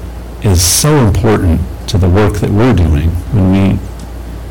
is 0.43 0.63
so 0.63 0.95
important 0.97 1.61
to 1.87 1.97
the 1.97 2.09
work 2.09 2.35
that 2.35 2.49
we're 2.49 2.73
doing. 2.73 3.09
When 3.31 3.51
we, 3.51 3.75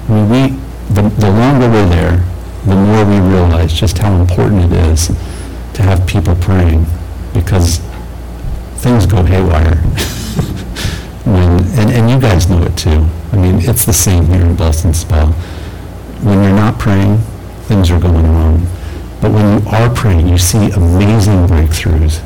when 0.08 0.28
we, 0.30 0.58
the, 0.94 1.08
the 1.20 1.30
longer 1.30 1.68
we're 1.68 1.88
there, 1.88 2.24
the 2.64 2.76
more 2.76 3.04
we 3.04 3.18
realize 3.18 3.72
just 3.72 3.98
how 3.98 4.14
important 4.20 4.72
it 4.72 4.72
is 4.72 5.08
to 5.74 5.82
have 5.82 6.06
people 6.06 6.34
praying 6.36 6.86
because 7.34 7.78
things 8.76 9.06
go 9.06 9.22
haywire. 9.22 9.76
when, 11.24 11.60
and, 11.78 11.90
and 11.90 12.10
you 12.10 12.20
guys 12.20 12.48
know 12.48 12.62
it 12.62 12.76
too. 12.76 13.06
I 13.32 13.36
mean, 13.36 13.56
it's 13.60 13.84
the 13.84 13.92
same 13.92 14.26
here 14.26 14.42
in 14.42 14.54
Blessed 14.54 14.94
Spa. 14.94 15.26
When 16.22 16.42
you're 16.42 16.54
not 16.54 16.78
praying, 16.78 17.18
things 17.62 17.90
are 17.90 17.98
going 17.98 18.26
wrong. 18.32 18.66
But 19.20 19.32
when 19.32 19.62
you 19.62 19.68
are 19.68 19.92
praying, 19.94 20.28
you 20.28 20.38
see 20.38 20.70
amazing 20.72 21.46
breakthroughs. 21.46 22.20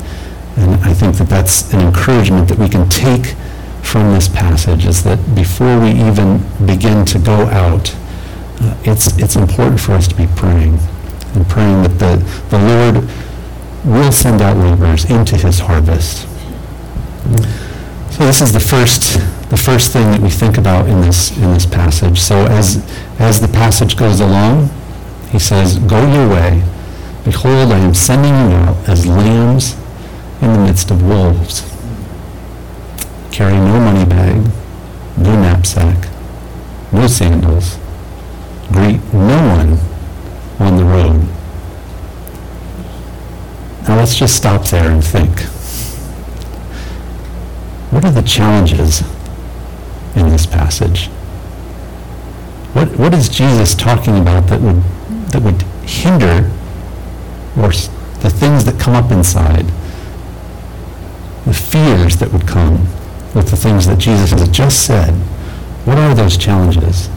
And 0.57 0.83
I 0.83 0.93
think 0.93 1.17
that 1.17 1.29
that's 1.29 1.71
an 1.73 1.81
encouragement 1.81 2.49
that 2.49 2.57
we 2.57 2.67
can 2.67 2.89
take 2.89 3.35
from 3.87 4.13
this 4.13 4.27
passage 4.27 4.85
is 4.85 5.03
that 5.03 5.17
before 5.33 5.79
we 5.79 5.91
even 5.91 6.43
begin 6.65 7.05
to 7.05 7.17
go 7.17 7.47
out, 7.47 7.95
uh, 8.59 8.75
it's, 8.83 9.17
it's 9.17 9.37
important 9.37 9.79
for 9.79 9.93
us 9.93 10.09
to 10.09 10.15
be 10.15 10.27
praying 10.35 10.77
and 11.33 11.47
praying 11.47 11.83
that 11.83 11.97
the, 11.97 12.17
the 12.49 12.59
Lord 12.59 13.09
will 13.85 14.11
send 14.11 14.41
out 14.41 14.57
laborers 14.57 15.05
into 15.09 15.37
his 15.37 15.59
harvest. 15.59 16.27
So 18.11 18.25
this 18.25 18.41
is 18.41 18.51
the 18.51 18.59
first, 18.59 19.13
the 19.49 19.57
first 19.57 19.93
thing 19.93 20.11
that 20.11 20.19
we 20.19 20.29
think 20.29 20.57
about 20.57 20.89
in 20.89 20.99
this, 21.01 21.35
in 21.37 21.53
this 21.53 21.65
passage. 21.65 22.19
So 22.19 22.45
as, 22.47 22.83
as 23.19 23.39
the 23.39 23.47
passage 23.47 23.95
goes 23.95 24.19
along, 24.19 24.69
he 25.29 25.39
says, 25.39 25.77
Go 25.79 26.01
your 26.11 26.29
way. 26.29 26.63
Behold, 27.23 27.71
I 27.71 27.79
am 27.79 27.93
sending 27.93 28.33
you 28.33 28.57
out 28.57 28.89
as 28.89 29.05
lambs 29.05 29.77
in 30.41 30.51
the 30.51 30.59
midst 30.59 30.91
of 30.91 31.03
wolves. 31.03 31.76
Carry 33.37 33.53
no 33.53 33.79
money 33.79 34.03
bag, 34.03 34.51
no 35.15 35.39
knapsack, 35.39 36.09
no 36.91 37.05
sandals, 37.05 37.77
greet 38.71 38.99
no 39.13 39.37
one 39.53 39.77
on 40.59 40.75
the 40.75 40.83
road. 40.83 41.21
Now 43.83 43.97
let's 43.97 44.15
just 44.15 44.35
stop 44.35 44.65
there 44.69 44.89
and 44.89 45.03
think. 45.03 45.41
What 47.91 48.05
are 48.05 48.11
the 48.11 48.23
challenges 48.23 49.01
in 50.15 50.29
this 50.29 50.47
passage? 50.47 51.05
What, 52.73 52.87
what 52.97 53.13
is 53.13 53.29
Jesus 53.29 53.75
talking 53.75 54.17
about 54.17 54.47
that 54.47 54.61
would, 54.61 54.81
that 55.29 55.43
would 55.43 55.61
hinder 55.87 56.49
or 57.55 57.69
the 57.69 58.31
things 58.31 58.65
that 58.65 58.79
come 58.79 58.95
up 58.95 59.11
inside, 59.11 59.67
the 61.45 61.53
fears 61.53 62.17
that 62.17 62.33
would 62.33 62.47
come 62.47 62.87
with 63.37 63.51
the 63.51 63.55
things 63.55 63.85
that 63.85 63.99
Jesus 63.99 64.31
has 64.31 64.49
just 64.49 64.87
said? 64.87 65.11
What 65.85 65.99
are 65.99 66.15
those 66.15 66.37
challenges? 66.37 67.07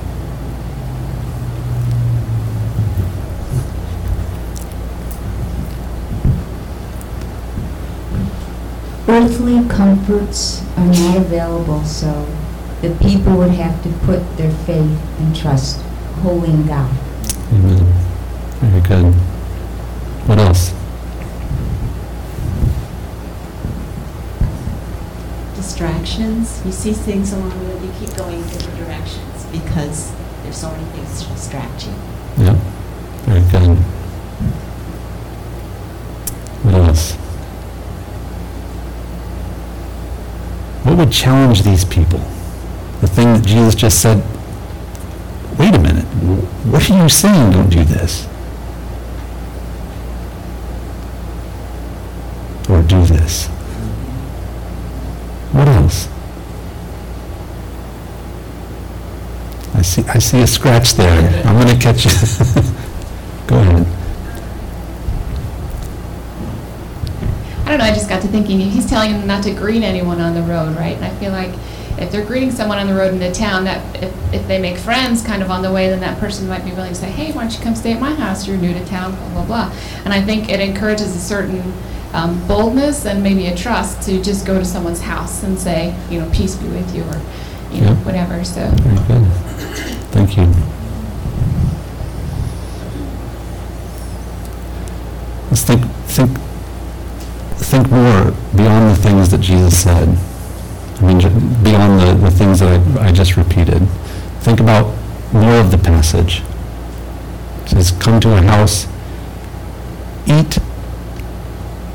Earthly 9.09 9.67
comforts 9.69 10.63
are 10.77 10.85
not 10.85 11.17
available, 11.17 11.83
so 11.85 12.29
the 12.83 12.95
people 12.97 13.39
would 13.39 13.53
have 13.53 13.83
to 13.83 13.89
put 14.05 14.21
their 14.37 14.53
faith 14.67 15.01
and 15.21 15.35
trust 15.35 15.81
wholly 16.21 16.51
in 16.51 16.67
God. 16.67 16.95
Amen. 17.55 17.79
Very 18.61 18.83
good. 18.83 19.15
What 20.27 20.39
else? 20.39 20.80
Distractions. 26.11 26.65
You 26.65 26.73
see 26.73 26.93
things 26.93 27.33
along 27.33 27.51
the 27.51 27.57
road, 27.67 27.83
you 27.83 27.93
keep 27.99 28.17
going 28.17 28.41
in 28.41 28.49
different 28.49 28.79
directions 28.79 29.45
because 29.53 30.13
there's 30.43 30.57
so 30.57 30.71
many 30.71 30.85
things 30.91 31.23
to 31.23 31.29
distract 31.29 31.87
you. 31.87 31.93
Yeah, 32.39 32.55
Very 33.27 33.41
good. 33.51 33.77
What 36.63 36.75
else? 36.75 37.15
What 40.85 40.99
would 40.99 41.13
challenge 41.13 41.63
these 41.63 41.85
people? 41.85 42.21
The 43.01 43.07
thing 43.07 43.35
that 43.35 43.47
Jesus 43.47 43.75
just 43.75 44.01
said, 44.01 44.19
wait 45.59 45.75
a 45.75 45.79
minute, 45.79 46.05
what 46.05 46.91
are 46.91 47.03
you 47.03 47.09
saying? 47.09 47.53
Don't 47.53 47.71
do 47.71 47.85
this. 47.85 48.27
Or 52.69 52.83
do 52.83 53.05
this. 53.05 53.49
What 55.53 55.67
else? 55.69 56.09
I 59.75 59.83
see, 59.83 60.03
I 60.09 60.19
see 60.19 60.41
a 60.43 60.47
scratch 60.47 60.95
there. 60.95 61.47
I'm 61.47 61.57
going 61.61 61.77
to 61.77 61.83
catch 61.83 62.05
you. 62.05 62.11
Go 63.47 63.59
ahead. 63.59 63.87
I 67.65 67.69
don't 67.71 67.79
know, 67.79 67.85
I 67.85 67.93
just 67.93 68.09
got 68.09 68.23
to 68.23 68.29
thinking, 68.29 68.61
he's 68.61 68.89
telling 68.89 69.13
them 69.13 69.27
not 69.27 69.43
to 69.45 69.53
greet 69.53 69.83
anyone 69.83 70.21
on 70.21 70.35
the 70.35 70.43
road, 70.43 70.77
right? 70.77 70.97
And 70.97 71.05
I 71.05 71.11
feel 71.17 71.33
like 71.33 71.53
if 71.99 72.11
they're 72.13 72.25
greeting 72.25 72.51
someone 72.51 72.79
on 72.79 72.87
the 72.87 72.95
road 72.95 73.13
in 73.13 73.19
the 73.19 73.33
town, 73.33 73.65
that 73.65 74.03
if, 74.03 74.35
if 74.35 74.47
they 74.47 74.61
make 74.61 74.77
friends 74.77 75.23
kind 75.23 75.43
of 75.43 75.51
on 75.51 75.63
the 75.63 75.73
way, 75.73 75.89
then 75.89 76.01
that 76.01 76.19
person 76.19 76.49
might 76.49 76.65
be 76.65 76.73
willing 76.73 76.93
to 76.93 76.99
say, 76.99 77.11
hey, 77.11 77.33
why 77.33 77.43
don't 77.43 77.57
you 77.57 77.63
come 77.63 77.75
stay 77.75 77.93
at 77.93 78.01
my 78.01 78.15
house? 78.15 78.47
You're 78.47 78.57
new 78.57 78.73
to 78.73 78.85
town, 78.87 79.15
blah, 79.17 79.31
blah, 79.31 79.47
blah. 79.47 79.75
And 80.05 80.15
I 80.15 80.23
think 80.23 80.49
it 80.49 80.61
encourages 80.61 81.15
a 81.15 81.21
certain 81.21 81.73
um, 82.13 82.47
boldness 82.49 83.07
and 83.07 83.23
maybe 83.23 83.47
a 83.47 83.57
trust 83.57 84.03
to 84.09 84.23
just 84.23 84.47
go 84.47 84.59
to 84.59 84.65
someone's 84.65 85.01
house 85.01 85.43
and 85.43 85.59
say, 85.59 85.95
you 86.11 86.21
know, 86.21 86.29
peace 86.33 86.57
be 86.57 86.67
with 86.69 86.95
you, 86.95 87.03
or, 87.05 87.21
you 87.73 87.83
know, 87.83 87.93
Yeah. 87.93 87.97
whatever, 88.05 88.45
so. 88.45 88.69
Very 88.69 89.07
good. 89.07 89.33
Thank 90.13 90.37
you. 90.37 90.53
Let's 95.51 95.63
think, 95.65 95.85
think, 96.07 96.31
think 97.59 97.91
more 97.91 98.33
beyond 98.57 98.91
the 98.97 99.01
things 99.03 99.31
that 99.31 99.41
Jesus 99.41 99.83
said. 99.83 100.09
I 100.99 101.03
mean, 101.03 101.19
beyond 101.63 102.01
the, 102.01 102.15
the 102.25 102.31
things 102.31 102.61
that 102.61 102.81
I, 102.99 103.09
I 103.09 103.13
just 103.13 103.37
repeated. 103.37 103.83
Think 104.41 104.61
about 104.61 104.95
more 105.33 105.55
of 105.61 105.71
the 105.71 105.79
passage. 105.79 106.43
It 107.65 107.71
says, 107.71 107.91
come 107.93 108.21
to 108.21 108.37
a 108.37 108.43
house, 108.43 108.87
eat 110.27 110.59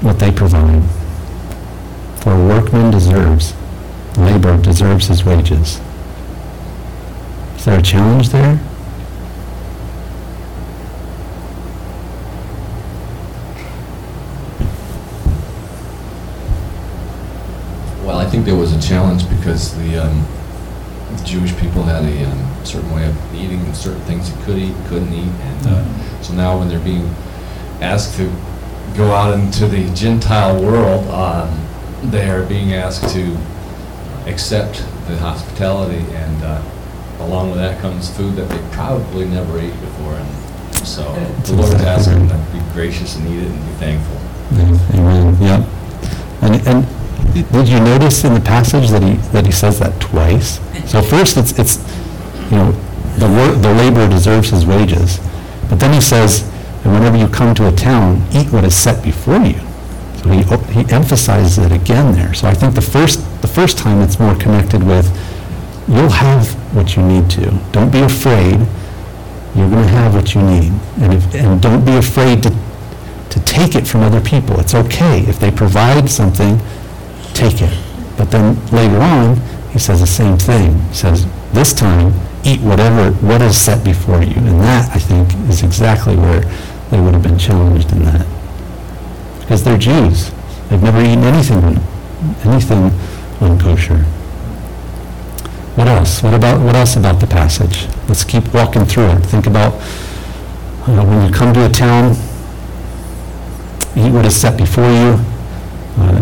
what 0.05 0.19
they 0.19 0.31
provide. 0.31 0.83
For 2.21 2.31
a 2.31 2.47
workman 2.47 2.91
deserves, 2.91 3.55
labor 4.17 4.55
deserves 4.61 5.07
his 5.07 5.25
wages. 5.25 5.81
Is 7.55 7.65
there 7.65 7.79
a 7.79 7.81
challenge 7.81 8.29
there? 8.29 8.59
Well, 18.05 18.19
I 18.19 18.29
think 18.29 18.45
there 18.45 18.55
was 18.55 18.73
a 18.73 18.87
challenge 18.87 19.27
because 19.27 19.75
the 19.75 20.05
um, 20.05 20.23
Jewish 21.23 21.57
people 21.57 21.81
had 21.81 22.03
a 22.03 22.29
um, 22.29 22.65
certain 22.65 22.93
way 22.93 23.07
of 23.07 23.33
eating 23.33 23.59
and 23.61 23.75
certain 23.75 24.01
things 24.01 24.31
they 24.31 24.43
could 24.43 24.59
eat, 24.59 24.75
couldn't 24.85 25.11
eat, 25.11 25.31
and 25.41 25.67
uh, 25.67 26.21
so 26.21 26.35
now 26.35 26.59
when 26.59 26.69
they're 26.69 26.79
being 26.79 27.09
asked 27.81 28.15
to 28.17 28.31
go 28.95 29.11
out 29.11 29.37
into 29.37 29.67
the 29.67 29.93
Gentile 29.93 30.61
world, 30.61 31.07
um, 31.09 31.67
they 32.11 32.29
are 32.29 32.45
being 32.45 32.73
asked 32.73 33.13
to 33.13 33.37
accept 34.25 34.77
the 35.07 35.17
hospitality, 35.17 36.03
and 36.13 36.43
uh, 36.43 36.61
along 37.19 37.49
with 37.51 37.59
that 37.59 37.79
comes 37.81 38.15
food 38.15 38.35
that 38.35 38.49
they 38.49 38.75
probably 38.75 39.25
never 39.25 39.59
ate 39.59 39.79
before, 39.81 40.13
and 40.13 40.87
so 40.87 41.03
the 41.43 41.53
Lord 41.53 41.69
Lord's 41.69 41.83
asking 41.83 42.27
them 42.27 42.45
to 42.45 42.51
be 42.53 42.73
gracious 42.73 43.15
and 43.15 43.27
eat 43.27 43.43
it 43.43 43.51
and 43.51 43.65
be 43.65 43.71
thankful. 43.73 44.17
Amen, 44.97 45.41
yep. 45.41 45.67
And, 46.41 46.67
and 46.67 46.85
did 47.51 47.67
you 47.67 47.79
notice 47.79 48.23
in 48.23 48.33
the 48.33 48.39
passage 48.39 48.89
that 48.89 49.01
he, 49.01 49.15
that 49.31 49.45
he 49.45 49.51
says 49.51 49.79
that 49.79 49.99
twice? 49.99 50.59
So 50.89 51.01
first, 51.01 51.37
it's, 51.37 51.57
it's, 51.57 51.77
you 52.51 52.57
know, 52.57 52.71
the 53.17 53.27
wor, 53.27 53.55
the 53.55 53.73
laborer 53.73 54.07
deserves 54.07 54.49
his 54.49 54.65
wages. 54.65 55.19
But 55.69 55.79
then 55.79 55.93
he 55.93 56.01
says, 56.01 56.49
and 56.85 56.93
whenever 56.93 57.17
you 57.17 57.27
come 57.27 57.55
to 57.55 57.67
a 57.67 57.71
town, 57.71 58.23
eat 58.31 58.51
what 58.51 58.63
is 58.63 58.75
set 58.75 59.03
before 59.03 59.41
you. 59.41 59.59
So 60.17 60.29
he, 60.29 60.43
he 60.71 60.91
emphasizes 60.93 61.57
it 61.57 61.71
again 61.71 62.13
there. 62.13 62.35
So 62.35 62.47
I 62.47 62.53
think 62.53 62.75
the 62.75 62.81
first, 62.81 63.19
the 63.41 63.47
first 63.47 63.79
time 63.79 64.01
it's 64.01 64.19
more 64.19 64.35
connected 64.35 64.83
with, 64.83 65.07
you'll 65.87 66.09
have 66.09 66.47
what 66.75 66.95
you 66.95 67.01
need 67.01 67.27
to. 67.31 67.49
Don't 67.71 67.91
be 67.91 68.01
afraid. 68.01 68.59
You're 69.55 69.69
going 69.69 69.83
to 69.83 69.93
have 69.93 70.13
what 70.13 70.35
you 70.35 70.43
need. 70.43 70.73
And 70.99 71.13
if, 71.15 71.33
and 71.33 71.59
don't 71.59 71.83
be 71.83 71.95
afraid 71.95 72.43
to, 72.43 72.49
to 73.31 73.39
take 73.45 73.73
it 73.73 73.87
from 73.87 74.01
other 74.01 74.21
people. 74.21 74.59
It's 74.59 74.75
okay. 74.75 75.21
If 75.21 75.39
they 75.39 75.49
provide 75.49 76.07
something, 76.07 76.59
take 77.33 77.63
it. 77.63 77.75
But 78.15 78.29
then 78.29 78.63
later 78.67 78.99
on, 78.99 79.37
he 79.71 79.79
says 79.79 80.01
the 80.01 80.07
same 80.07 80.37
thing. 80.37 80.79
He 80.89 80.93
says, 80.93 81.25
this 81.51 81.73
time, 81.73 82.13
eat 82.43 82.61
whatever, 82.61 83.11
what 83.25 83.41
is 83.41 83.57
set 83.57 83.83
before 83.83 84.21
you. 84.21 84.35
And 84.35 84.61
that, 84.61 84.91
I 84.95 84.99
think, 84.99 85.33
is 85.49 85.63
exactly 85.63 86.15
where 86.15 86.43
they 86.95 87.01
would 87.01 87.13
have 87.13 87.23
been 87.23 87.37
challenged 87.37 87.91
in 87.91 88.03
that. 88.05 88.25
Because 89.41 89.65
they're 89.65 89.77
Jews. 89.77 90.31
They've 90.69 90.81
never 90.81 91.01
eaten 91.01 91.23
anything, 91.23 91.77
anything 92.45 92.89
unkosher. 93.39 94.01
What 95.75 95.89
else? 95.89 96.23
What 96.23 96.33
about, 96.33 96.61
what 96.61 96.73
else 96.73 96.95
about 96.95 97.19
the 97.19 97.27
passage? 97.27 97.87
Let's 98.07 98.23
keep 98.23 98.53
walking 98.53 98.85
through 98.85 99.09
it. 99.09 99.25
Think 99.25 99.45
about, 99.45 99.73
uh, 99.73 101.03
when 101.03 101.27
you 101.27 101.33
come 101.33 101.53
to 101.53 101.65
a 101.65 101.69
town, 101.69 102.11
eat 103.97 104.11
what 104.13 104.25
is 104.25 104.39
set 104.39 104.57
before 104.57 104.89
you. 104.89 105.19
Uh, 105.97 106.21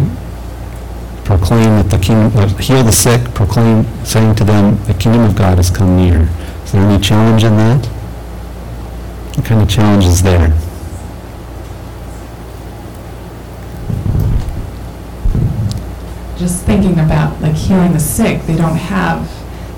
proclaim 1.23 1.69
that 1.77 1.89
the 1.91 1.99
king, 1.99 2.17
uh, 2.35 2.47
heal 2.57 2.83
the 2.83 2.91
sick, 2.91 3.21
proclaim, 3.35 3.85
saying 4.03 4.33
to 4.35 4.43
them, 4.43 4.83
the 4.85 4.93
kingdom 4.95 5.21
of 5.21 5.35
God 5.35 5.57
has 5.57 5.69
come 5.69 5.97
near. 5.97 6.27
Is 6.63 6.71
there 6.71 6.81
any 6.81 6.99
challenge 6.99 7.43
in 7.43 7.57
that? 7.57 7.85
What 9.35 9.45
kind 9.45 9.61
of 9.61 9.69
challenge 9.69 10.05
is 10.05 10.23
there? 10.23 10.51
Just 16.43 16.65
thinking 16.65 16.99
about 16.99 17.41
like 17.41 17.55
healing 17.55 17.93
the 17.93 17.99
sick, 17.99 18.41
they 18.43 18.57
don't 18.57 18.75
have 18.75 19.23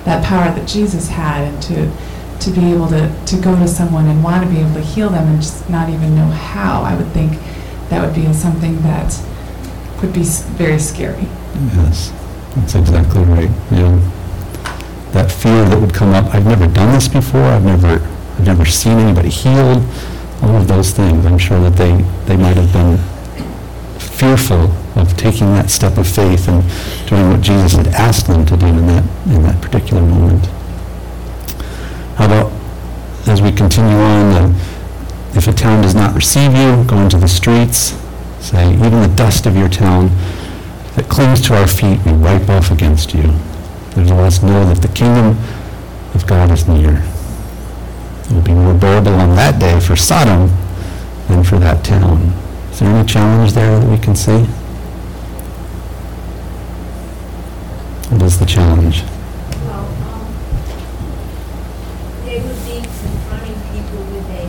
that 0.03 0.25
power 0.25 0.51
that 0.53 0.67
Jesus 0.67 1.07
had, 1.07 1.43
and 1.47 1.61
to 1.63 1.91
to 2.39 2.51
be 2.51 2.73
able 2.73 2.87
to 2.87 3.13
to 3.27 3.35
go 3.39 3.55
to 3.55 3.67
someone 3.67 4.07
and 4.07 4.23
want 4.23 4.43
to 4.43 4.49
be 4.49 4.59
able 4.59 4.73
to 4.73 4.81
heal 4.81 5.09
them 5.09 5.27
and 5.27 5.39
just 5.39 5.69
not 5.69 5.89
even 5.89 6.15
know 6.15 6.25
how. 6.25 6.81
I 6.81 6.95
would 6.95 7.07
think 7.11 7.33
that 7.89 8.03
would 8.03 8.15
be 8.15 8.31
something 8.33 8.81
that 8.81 9.13
could 9.99 10.11
be 10.11 10.23
very 10.57 10.79
scary. 10.79 11.27
Yes, 11.77 12.11
that's 12.55 12.73
exactly 12.73 13.21
right, 13.23 13.51
yeah. 13.71 14.11
That 15.11 15.31
fear 15.31 15.63
that 15.65 15.79
would 15.79 15.93
come 15.93 16.13
up, 16.13 16.33
I've 16.33 16.45
never 16.45 16.67
done 16.67 16.93
this 16.93 17.07
before, 17.07 17.43
I've 17.43 17.63
never, 17.63 17.93
I've 18.37 18.45
never 18.45 18.65
seen 18.65 18.97
anybody 18.97 19.29
healed, 19.29 19.83
all 20.41 20.55
of 20.57 20.67
those 20.67 20.91
things. 20.91 21.25
I'm 21.25 21.37
sure 21.37 21.59
that 21.61 21.77
they, 21.77 21.93
they 22.25 22.35
might 22.35 22.57
have 22.57 22.73
been 22.73 22.97
fearful 23.97 24.75
of 24.95 25.15
taking 25.17 25.47
that 25.53 25.69
step 25.69 25.97
of 25.97 26.07
faith 26.07 26.47
and 26.47 26.63
doing 27.07 27.29
what 27.29 27.41
Jesus 27.41 27.73
had 27.73 27.87
asked 27.87 28.27
them 28.27 28.45
to 28.45 28.55
do 28.55 28.67
in 28.67 28.87
that, 28.87 29.03
in 29.27 29.43
that 29.43 29.61
particular 29.61 30.01
moment. 30.01 30.45
How 32.15 32.25
about 32.25 32.51
as 33.27 33.41
we 33.41 33.51
continue 33.51 33.97
on, 33.97 34.51
the, 34.53 35.37
if 35.37 35.47
a 35.47 35.53
town 35.53 35.81
does 35.81 35.95
not 35.95 36.15
receive 36.15 36.55
you, 36.55 36.83
go 36.85 36.97
into 36.99 37.17
the 37.17 37.27
streets, 37.27 37.97
say, 38.39 38.73
even 38.73 39.01
the 39.01 39.13
dust 39.15 39.45
of 39.45 39.57
your 39.57 39.69
town 39.69 40.09
that 40.95 41.09
clings 41.09 41.41
to 41.41 41.55
our 41.55 41.67
feet, 41.67 41.99
we 42.05 42.13
wipe 42.13 42.47
off 42.49 42.71
against 42.71 43.13
you. 43.13 43.33
Us 43.97 44.41
know 44.43 44.65
that 44.65 44.81
the 44.81 44.93
kingdom 44.93 45.37
of 46.13 46.27
God 46.27 46.51
is 46.51 46.67
near. 46.67 47.03
It 48.25 48.31
will 48.31 48.41
be 48.41 48.53
more 48.53 48.73
bearable 48.73 49.13
on 49.13 49.35
that 49.35 49.59
day 49.59 49.79
for 49.79 49.95
Sodom 49.95 50.49
than 51.27 51.43
for 51.43 51.59
that 51.59 51.83
town. 51.83 52.33
Is 52.71 52.79
there 52.79 52.89
any 52.89 53.07
challenge 53.07 53.53
there 53.53 53.79
that 53.79 53.89
we 53.89 53.97
can 53.97 54.15
see? 54.15 54.45
What 58.15 58.23
is 58.23 58.39
the 58.39 58.45
challenge? 58.45 59.03
Well, 59.65 59.83
um, 60.07 60.23
they 62.23 62.39
would 62.39 62.63
be 62.63 62.79
confronting 62.79 63.59
people 63.73 63.99
with 64.07 64.29
a, 64.31 64.47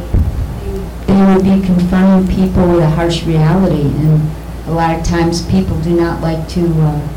they 1.09 1.35
would 1.35 1.43
be 1.43 1.67
confronting 1.67 2.33
people 2.33 2.69
with 2.69 2.85
a 2.85 2.91
harsh 2.91 3.25
reality, 3.25 3.83
and 3.83 4.31
a 4.69 4.71
lot 4.71 4.97
of 4.97 5.05
times 5.05 5.45
people 5.51 5.81
do 5.81 5.97
not 6.01 6.23
like 6.23 6.49
to 6.51 6.61
uh, 6.81 7.09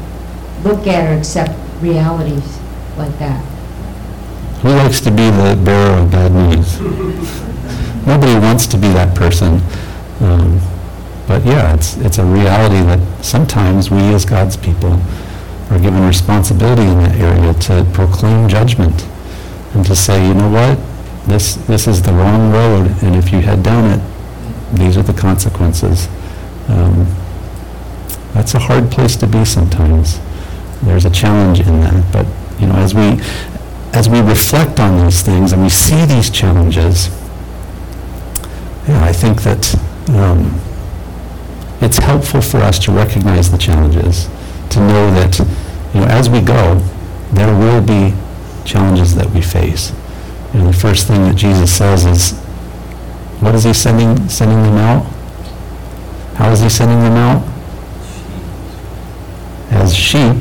look 0.64 0.88
at 0.88 1.08
or 1.08 1.20
accept 1.20 1.54
realities 1.84 2.60
like 2.98 3.16
that. 3.20 3.46
Who 4.64 4.70
likes 4.70 5.02
to 5.02 5.12
be 5.12 5.30
the 5.30 5.62
bearer 5.64 6.02
of 6.02 6.10
bad 6.10 6.32
news? 6.32 6.80
Nobody 8.08 8.34
wants 8.40 8.66
to 8.66 8.78
be 8.78 8.88
that 8.94 9.16
person. 9.16 9.62
Um, 10.20 10.60
but 11.28 11.46
yeah, 11.46 11.76
it's, 11.76 11.96
it's 11.98 12.18
a 12.18 12.26
reality 12.26 12.84
that 12.88 13.24
sometimes 13.24 13.92
we 13.92 14.00
as 14.16 14.26
God's 14.26 14.58
people 14.58 15.00
are 15.69 15.79
given 15.79 16.05
responsibility 16.05 16.84
in 16.84 16.97
that 16.99 17.15
area 17.15 17.53
to 17.53 17.86
proclaim 17.93 18.47
judgment 18.47 19.08
and 19.73 19.86
to 19.86 19.95
say, 19.95 20.27
you 20.27 20.34
know 20.34 20.49
what, 20.49 20.79
this, 21.27 21.55
this 21.67 21.88
is 21.88 22.01
the 22.01 22.12
wrong 22.12 22.51
road, 22.51 22.88
and 23.03 23.15
if 23.15 23.32
you 23.32 23.39
head 23.39 23.62
down 23.62 23.86
it, 23.86 24.01
these 24.73 24.97
are 24.97 25.03
the 25.03 25.13
consequences. 25.13 26.08
Um, 26.67 27.05
that's 28.34 28.53
a 28.53 28.60
hard 28.60 28.91
place 28.91 29.15
to 29.17 29.27
be 29.27 29.45
sometimes. 29.45 30.19
There's 30.84 31.05
a 31.05 31.10
challenge 31.10 31.60
in 31.60 31.82
that, 31.82 32.13
but 32.13 32.25
you 32.60 32.67
know, 32.67 32.75
as 32.75 32.93
we 32.93 33.21
as 33.91 34.08
we 34.08 34.21
reflect 34.21 34.79
on 34.79 35.03
these 35.03 35.21
things 35.23 35.51
and 35.51 35.63
we 35.63 35.69
see 35.69 36.05
these 36.05 36.29
challenges, 36.29 37.08
yeah, 38.88 39.03
I 39.03 39.12
think 39.12 39.41
that 39.41 39.75
um, 40.10 40.60
it's 41.82 41.97
helpful 41.97 42.41
for 42.41 42.58
us 42.58 42.77
to 42.79 42.91
recognize 42.91 43.49
the 43.51 43.58
challenges, 43.58 44.29
to 44.71 44.79
know 44.79 45.12
that 45.12 45.38
you 45.93 46.01
know, 46.01 46.08
as 46.08 46.29
we 46.29 46.41
go, 46.41 46.75
there 47.34 47.53
will 47.58 47.82
be 47.82 48.13
challenges 48.65 49.15
that 49.15 49.29
we 49.32 49.41
face. 49.41 49.91
You 50.53 50.60
know, 50.62 50.67
the 50.67 50.77
first 50.77 51.08
thing 51.08 51.23
that 51.23 51.36
Jesus 51.36 51.75
says 51.75 52.05
is, 52.05 52.32
what 53.41 53.55
is 53.55 53.63
he 53.63 53.73
sending 53.73 54.27
sending 54.29 54.62
them 54.62 54.77
out? 54.77 55.03
How 56.36 56.51
is 56.51 56.60
he 56.62 56.69
sending 56.69 56.99
them 56.99 57.13
out? 57.17 57.43
As 59.71 59.95
sheep. 59.95 60.36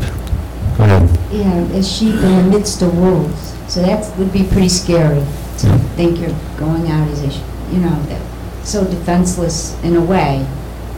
Go 0.77 0.85
ahead. 0.85 1.19
Yeah, 1.33 1.77
as 1.77 1.91
sheep 1.91 2.15
in 2.15 2.37
the 2.37 2.57
midst 2.59 2.83
of 2.83 2.97
wolves. 2.97 3.55
So 3.69 3.83
that 3.83 4.17
would 4.17 4.33
be 4.33 4.45
pretty 4.45 4.69
scary 4.69 5.23
to 5.59 5.67
Yeah. 5.67 5.79
think 5.97 6.19
you're 6.21 6.35
going 6.57 6.89
out 6.91 7.09
as 7.09 7.23
a, 7.23 7.31
sh- 7.31 7.41
you 7.73 7.79
know, 7.81 7.97
that- 8.09 8.21
so 8.65 8.85
defenseless 8.85 9.75
in 9.83 9.97
a 9.97 10.01
way 10.01 10.47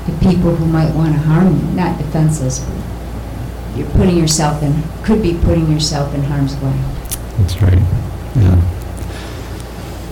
to 0.06 0.12
people 0.28 0.54
who 0.54 0.66
might 0.66 0.94
want 0.94 1.12
to 1.14 1.18
harm 1.20 1.46
you. 1.56 1.74
Not 1.74 1.98
defenseless, 1.98 2.60
but 2.60 2.76
you're 3.76 3.90
putting 3.90 4.16
yourself 4.16 4.62
in, 4.62 4.82
could 5.04 5.22
be 5.22 5.34
putting 5.34 5.70
yourself 5.70 6.14
in 6.14 6.22
harm's 6.22 6.56
way. 6.56 6.72
That's 7.38 7.60
right, 7.62 7.78
yeah. 8.36 8.60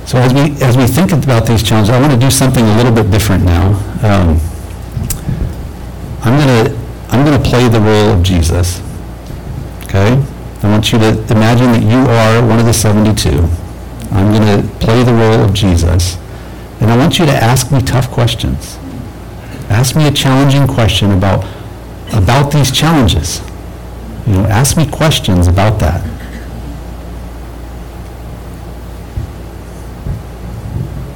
So 0.07 0.17
as 0.17 0.33
we, 0.33 0.63
as 0.65 0.77
we 0.77 0.87
think 0.87 1.13
about 1.13 1.47
these 1.47 1.63
challenges, 1.63 1.95
I 1.95 2.01
want 2.01 2.13
to 2.13 2.19
do 2.19 2.31
something 2.31 2.65
a 2.65 2.77
little 2.77 2.93
bit 2.93 3.11
different 3.11 3.45
now. 3.45 3.73
Um, 4.03 4.41
I'm 6.23 6.37
going 6.39 6.67
to, 6.67 6.79
I'm 7.11 7.25
going 7.27 7.43
to 7.43 7.49
play 7.49 7.69
the 7.69 7.81
role 7.81 8.13
of 8.13 8.23
Jesus, 8.23 8.81
okay? 9.85 10.23
I 10.63 10.71
want 10.71 10.93
you 10.93 10.99
to 10.99 11.11
imagine 11.31 11.73
that 11.73 11.83
you 11.83 11.99
are 12.11 12.47
one 12.47 12.59
of 12.59 12.65
the 12.65 12.73
72. 12.73 13.29
I'm 14.11 14.33
going 14.33 14.63
to 14.63 14.69
play 14.79 15.03
the 15.05 15.13
role 15.13 15.45
of 15.45 15.53
Jesus, 15.53 16.17
and 16.81 16.91
I 16.91 16.97
want 16.97 17.19
you 17.19 17.27
to 17.27 17.33
ask 17.33 17.71
me 17.71 17.83
tough 17.83 18.11
questions. 18.11 18.79
Ask 19.69 19.95
me 19.95 20.09
a 20.09 20.11
challenging 20.11 20.67
question 20.67 21.13
about, 21.13 21.45
about 22.15 22.51
these 22.51 22.73
challenges. 22.73 23.43
You 24.29 24.35
know, 24.35 24.45
ask 24.45 24.77
me 24.77 24.87
questions 24.87 25.47
about 25.47 25.81
that. 25.81 26.05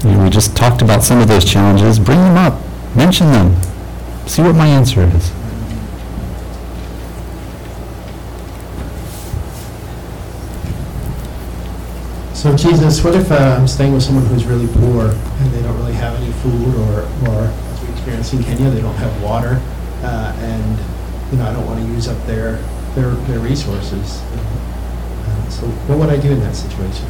You 0.02 0.12
know, 0.12 0.24
we 0.24 0.30
just 0.30 0.56
talked 0.56 0.80
about 0.80 1.02
some 1.02 1.20
of 1.20 1.28
those 1.28 1.44
challenges. 1.44 1.98
Bring 1.98 2.16
them 2.16 2.38
up. 2.38 2.58
Mention 2.96 3.26
them. 3.26 3.54
See 4.26 4.40
what 4.40 4.54
my 4.54 4.66
answer 4.66 5.02
is. 5.02 5.30
So 12.34 12.56
Jesus, 12.56 13.04
what 13.04 13.14
if 13.14 13.30
uh, 13.30 13.58
I'm 13.60 13.68
staying 13.68 13.92
with 13.92 14.02
someone 14.02 14.24
who's 14.24 14.46
really 14.46 14.68
poor 14.68 15.10
and 15.10 15.52
they 15.52 15.60
don't 15.60 15.76
really 15.76 15.92
have 15.92 16.18
any 16.18 16.32
food, 16.32 16.74
or, 16.76 17.02
or 17.28 17.42
as 17.44 17.82
we 17.82 17.90
experience 17.90 18.32
in 18.32 18.42
Kenya, 18.42 18.70
they 18.70 18.80
don't 18.80 18.96
have 18.96 19.22
water, 19.22 19.60
uh, 20.02 20.34
and 20.38 20.78
you 21.30 21.36
know 21.36 21.44
I 21.44 21.52
don't 21.52 21.66
want 21.66 21.84
to 21.84 21.86
use 21.92 22.08
up 22.08 22.16
their 22.26 22.58
their, 22.94 23.10
their 23.26 23.38
resources. 23.38 24.20
Uh, 24.20 25.48
so 25.48 25.66
what 25.86 25.98
would 25.98 26.10
I 26.10 26.20
do 26.20 26.32
in 26.32 26.40
that 26.40 26.54
situation? 26.54 27.06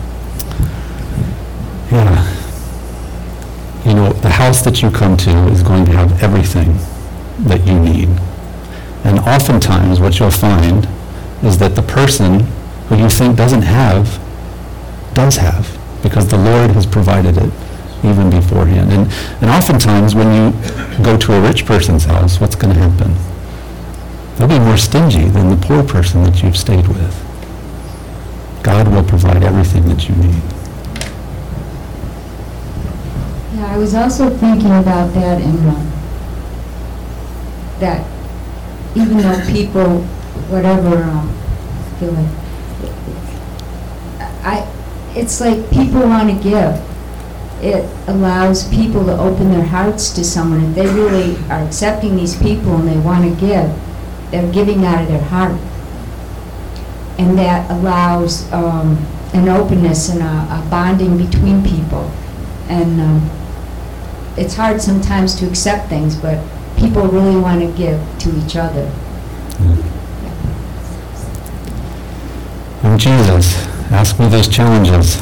Yeah. 1.90 2.38
You 3.84 3.94
know, 3.94 4.12
the 4.12 4.30
house 4.30 4.62
that 4.62 4.80
you 4.80 4.90
come 4.90 5.16
to 5.18 5.30
is 5.48 5.62
going 5.62 5.84
to 5.86 5.92
have 5.92 6.22
everything 6.22 6.76
that 7.48 7.66
you 7.66 7.78
need. 7.78 8.08
And 9.04 9.18
oftentimes, 9.18 9.98
what 9.98 10.18
you'll 10.18 10.30
find 10.30 10.86
is 11.42 11.58
that 11.58 11.74
the 11.74 11.82
person 11.82 12.40
who 12.86 12.96
you 12.96 13.08
think 13.08 13.36
doesn't 13.36 13.62
have 13.62 14.20
does 15.14 15.36
have, 15.36 15.76
because 16.02 16.28
the 16.28 16.38
Lord 16.38 16.70
has 16.70 16.86
provided 16.86 17.36
it 17.36 17.52
even 18.04 18.30
beforehand. 18.30 18.92
And, 18.92 19.12
and 19.42 19.50
oftentimes, 19.50 20.14
when 20.14 20.32
you 20.32 21.04
go 21.04 21.16
to 21.16 21.32
a 21.34 21.40
rich 21.40 21.66
person's 21.66 22.04
house, 22.04 22.40
what's 22.40 22.54
going 22.54 22.74
to 22.74 22.80
happen? 22.80 23.14
They'll 24.36 24.48
be 24.48 24.58
more 24.58 24.78
stingy 24.78 25.28
than 25.28 25.50
the 25.50 25.66
poor 25.66 25.82
person 25.84 26.24
that 26.24 26.42
you've 26.42 26.56
stayed 26.56 26.88
with. 26.88 27.28
God 28.62 28.88
will 28.88 29.04
provide 29.04 29.42
everything 29.42 29.86
that 29.88 30.08
you 30.08 30.14
need. 30.14 30.42
Yeah, 33.54 33.74
I 33.74 33.76
was 33.76 33.94
also 33.94 34.30
thinking 34.30 34.70
about 34.70 35.12
that 35.14 35.40
and, 35.42 35.68
um, 35.68 35.92
that 37.80 38.06
even 38.94 39.18
though 39.18 39.44
people, 39.50 40.02
whatever, 40.48 41.02
um, 41.02 41.28
feel 41.98 42.12
like, 42.12 42.30
I, 44.44 44.66
it's 45.14 45.40
like 45.40 45.70
people 45.70 46.00
want 46.02 46.30
to 46.30 46.42
give. 46.42 46.80
It 47.62 47.88
allows 48.08 48.68
people 48.70 49.04
to 49.06 49.16
open 49.18 49.50
their 49.50 49.64
hearts 49.64 50.10
to 50.14 50.24
someone. 50.24 50.64
If 50.64 50.74
they 50.74 50.86
really 50.86 51.36
are 51.48 51.62
accepting 51.62 52.16
these 52.16 52.36
people 52.36 52.76
and 52.76 52.88
they 52.88 52.98
want 52.98 53.24
to 53.24 53.40
give, 53.40 53.70
they're 54.32 54.52
giving 54.52 54.84
out 54.84 55.02
of 55.02 55.08
their 55.08 55.22
heart. 55.22 55.60
And 57.18 57.38
that 57.38 57.70
allows 57.70 58.52
um, 58.52 58.98
an 59.32 59.48
openness 59.48 60.08
and 60.08 60.20
a 60.22 60.24
a 60.24 60.66
bonding 60.68 61.16
between 61.16 61.62
people. 61.62 62.10
And 62.68 63.00
um, 63.00 63.30
it's 64.36 64.54
hard 64.54 64.80
sometimes 64.80 65.34
to 65.36 65.46
accept 65.46 65.88
things, 65.88 66.16
but 66.16 66.42
people 66.76 67.06
really 67.06 67.36
want 67.36 67.60
to 67.60 67.70
give 67.76 68.00
to 68.20 68.44
each 68.44 68.56
other. 68.56 68.90
I'm 72.82 72.98
Jesus. 72.98 73.66
Ask 73.92 74.18
me 74.18 74.26
those 74.28 74.48
challenges. 74.48 75.16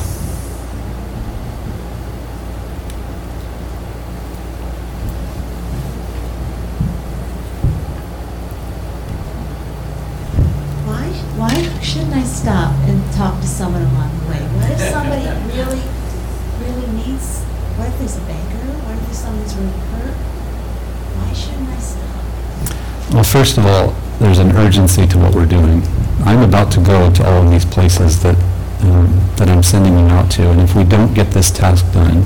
Why, 10.87 11.09
why 11.37 11.81
shouldn't 11.81 12.15
I 12.15 12.20
stop 12.31 12.73
and 12.87 13.13
talk 13.13 13.41
to 13.41 13.47
someone 13.47 13.83
along 13.83 14.11
the 14.21 14.27
way? 14.31 14.41
What 14.57 14.71
if 14.71 14.81
somebody 14.81 15.27
really, 15.51 15.83
really 16.63 16.87
needs, 16.95 17.43
what 17.77 17.89
if 17.89 17.99
there's 17.99 18.17
a 18.17 18.21
banker? 18.21 18.65
What 18.87 18.97
if 18.97 19.15
someone's 19.15 19.55
really 19.57 19.79
hurt? 19.91 20.15
Why 21.19 21.33
shouldn't 21.35 21.69
I 21.69 21.79
stop? 21.79 23.15
Well, 23.15 23.25
first 23.25 23.59
of 23.59 23.67
all, 23.67 23.95
there's 24.21 24.39
an 24.39 24.53
urgency 24.57 25.07
to 25.09 25.19
what 25.19 25.35
we're 25.35 25.47
doing. 25.47 25.83
I'm 26.25 26.43
about 26.43 26.71
to 26.73 26.81
go 26.81 27.11
to 27.13 27.27
all 27.29 27.45
of 27.45 27.51
these 27.51 27.65
places 27.65 28.23
that, 28.23 28.37
um, 28.83 29.21
that 29.37 29.49
I'm 29.49 29.63
sending 29.63 29.99
you 29.99 30.07
out 30.07 30.31
to, 30.33 30.51
and 30.51 30.61
if 30.61 30.75
we 30.77 30.85
don't 30.85 31.13
get 31.15 31.31
this 31.33 31.51
task 31.51 31.91
done, 31.93 32.19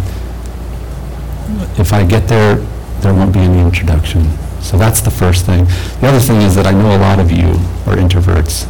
if 1.79 1.93
I 1.93 2.05
get 2.05 2.29
there, 2.29 2.57
there 3.01 3.15
won't 3.15 3.33
be 3.33 3.41
any 3.41 3.61
introduction. 3.61 4.31
So 4.61 4.79
that's 4.79 5.01
the 5.01 5.11
first 5.11 5.45
thing. 5.45 5.67
The 6.01 6.09
other 6.09 6.21
thing 6.21 6.41
is 6.43 6.55
that 6.55 6.67
I 6.67 6.73
know 6.73 6.97
a 6.97 6.99
lot 6.99 7.21
of 7.21 7.31
you 7.31 7.49
are 7.87 7.97
introverts, 7.97 8.67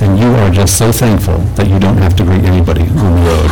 and 0.00 0.18
you 0.18 0.26
are 0.26 0.50
just 0.50 0.78
so 0.78 0.90
thankful 0.90 1.38
that 1.56 1.68
you 1.68 1.78
don't 1.78 1.98
have 1.98 2.16
to 2.16 2.24
greet 2.24 2.44
anybody 2.44 2.82
on 2.82 3.14
the 3.14 3.22
road. 3.30 3.50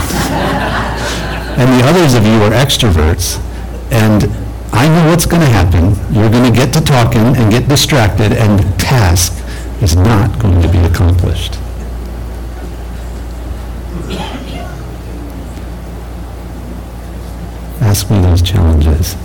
and 1.58 1.80
the 1.80 1.86
others 1.86 2.14
of 2.14 2.26
you 2.26 2.42
are 2.42 2.50
extroverts, 2.50 3.38
and 3.92 4.24
I 4.72 4.88
know 4.88 5.10
what's 5.10 5.26
going 5.26 5.42
to 5.42 5.48
happen. 5.48 5.94
You're 6.14 6.30
going 6.30 6.50
to 6.50 6.56
get 6.56 6.72
to 6.74 6.80
talking 6.80 7.36
and 7.36 7.50
get 7.50 7.68
distracted, 7.68 8.32
and 8.32 8.58
the 8.58 8.78
task 8.78 9.32
is 9.82 9.96
not 9.96 10.38
going 10.38 10.60
to 10.62 10.68
be 10.68 10.78
accomplished. 10.78 11.58
Ask 17.80 18.10
me 18.10 18.20
those 18.20 18.42
challenges. 18.42 19.16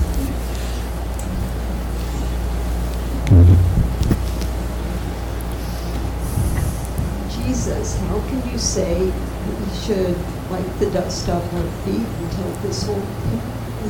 Jesus, 8.37 8.37
how 8.37 8.41
can 8.41 8.51
you 8.51 8.57
say 8.57 8.99
we 9.01 9.75
should 9.75 10.17
wipe 10.49 10.79
the 10.79 10.89
dust 10.91 11.29
off 11.29 11.53
our 11.53 11.71
feet 11.83 11.95
until 11.95 12.51
this 12.61 12.83
whole 12.83 12.95
thing 12.95 13.41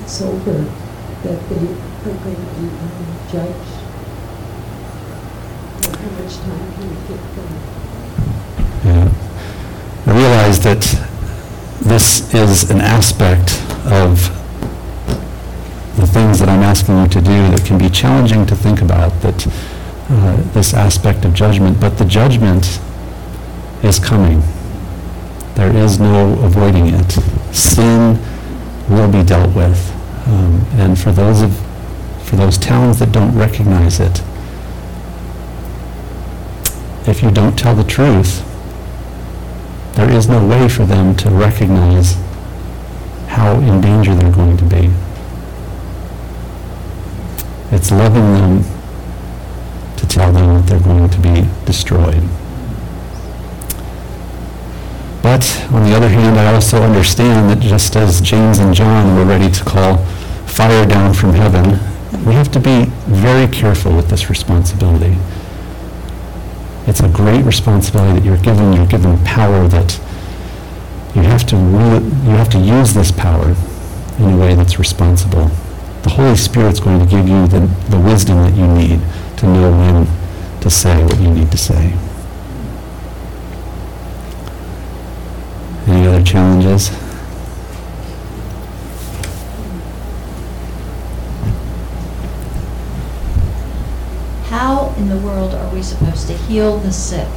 is 0.03 0.21
over, 0.21 0.63
that 1.23 1.49
they 1.49 1.55
are 1.55 2.17
going 2.17 2.35
to 2.35 2.49
be 2.55 2.67
um, 2.67 3.17
judged? 3.31 3.73
Like, 5.83 5.99
How 5.99 6.09
much 6.23 6.35
time 6.37 6.73
can 6.73 6.89
we 6.89 6.95
give 7.07 7.23
them? 7.35 7.51
Yeah. 8.85 9.11
I 10.05 10.17
realize 10.17 10.59
that 10.63 10.81
this 11.81 12.33
is 12.33 12.69
an 12.69 12.81
aspect 12.81 13.61
of 13.85 14.33
the 15.97 16.07
things 16.07 16.39
that 16.39 16.47
I'm 16.47 16.63
asking 16.63 17.01
you 17.01 17.07
to 17.07 17.21
do 17.21 17.49
that 17.49 17.65
can 17.65 17.77
be 17.77 17.89
challenging 17.89 18.45
to 18.45 18.55
think 18.55 18.81
about, 18.81 19.19
that 19.21 19.47
uh, 20.09 20.35
this 20.53 20.73
aspect 20.73 21.25
of 21.25 21.33
judgment, 21.33 21.81
but 21.81 21.97
the 21.97 22.05
judgment 22.05 22.79
is 23.83 23.99
coming. 23.99 24.41
There 25.55 25.75
is 25.75 25.99
no 25.99 26.33
avoiding 26.43 26.87
it. 26.87 27.11
Sin 27.53 28.19
will 28.89 29.11
be 29.11 29.23
dealt 29.23 29.55
with. 29.55 29.93
Um, 30.27 30.65
and 30.73 30.99
for 30.99 31.11
those 31.11 31.41
of 31.41 31.55
for 32.23 32.35
those 32.35 32.57
towns 32.57 32.99
that 32.99 33.13
don't 33.13 33.33
recognize 33.37 33.99
it, 34.01 34.21
if 37.07 37.23
you 37.23 37.31
don't 37.31 37.57
tell 37.57 37.73
the 37.73 37.85
truth, 37.85 38.43
there 39.95 40.11
is 40.11 40.27
no 40.27 40.45
way 40.45 40.67
for 40.67 40.85
them 40.85 41.15
to 41.15 41.29
recognize 41.29 42.15
how 43.27 43.59
in 43.61 43.79
danger 43.81 44.13
they're 44.13 44.31
going 44.31 44.57
to 44.57 44.65
be. 44.65 44.91
It's 47.71 47.91
loving 47.91 48.33
them 48.33 48.63
to 49.95 50.07
tell 50.07 50.31
them 50.31 50.55
that 50.55 50.67
they're 50.67 50.79
going 50.79 51.09
to 51.09 51.19
be 51.19 51.47
destroyed. 51.65 52.23
But 55.21 55.43
on 55.71 55.83
the 55.83 55.95
other 55.95 56.09
hand, 56.09 56.39
I 56.39 56.53
also 56.53 56.81
understand 56.81 57.49
that 57.49 57.59
just 57.59 57.95
as 57.95 58.21
James 58.21 58.59
and 58.59 58.73
John 58.73 59.15
were 59.15 59.25
ready 59.25 59.51
to 59.51 59.63
call 59.63 59.97
fire 60.45 60.85
down 60.85 61.13
from 61.13 61.33
heaven, 61.33 61.79
we 62.25 62.33
have 62.33 62.51
to 62.51 62.59
be 62.59 62.85
very 63.07 63.47
careful 63.47 63.95
with 63.95 64.09
this 64.09 64.29
responsibility. 64.29 65.15
It's 66.87 67.01
a 67.01 67.09
great 67.09 67.43
responsibility 67.43 68.19
that 68.19 68.25
you're 68.25 68.37
given. 68.37 68.73
You're 68.73 68.87
given 68.87 69.17
power 69.25 69.67
that 69.67 69.99
you 71.15 71.21
have 71.21 71.45
to 71.47 71.55
you 71.55 72.35
have 72.37 72.49
to 72.49 72.59
use 72.59 72.93
this 72.93 73.11
power 73.11 73.55
in 74.19 74.33
a 74.33 74.37
way 74.37 74.55
that's 74.55 74.79
responsible. 74.79 75.51
The 76.03 76.09
Holy 76.09 76.37
Spirit's 76.37 76.79
going 76.79 76.99
to 76.99 77.05
give 77.05 77.27
you 77.27 77.47
the, 77.47 77.59
the 77.89 77.99
wisdom 77.99 78.37
that 78.37 78.55
you 78.55 78.67
need 78.67 79.01
to 79.37 79.45
know 79.45 79.71
when 79.71 80.07
to 80.61 80.69
say 80.69 81.03
what 81.03 81.19
you 81.19 81.29
need 81.29 81.51
to 81.51 81.57
say. 81.57 81.93
Any 85.87 86.05
other 86.05 86.21
challenges? 86.21 86.89
How 94.49 94.93
in 94.97 95.07
the 95.07 95.17
world 95.17 95.53
are 95.53 95.73
we 95.73 95.81
supposed 95.81 96.27
to 96.27 96.33
heal 96.33 96.77
the 96.79 96.91
sick? 96.91 97.29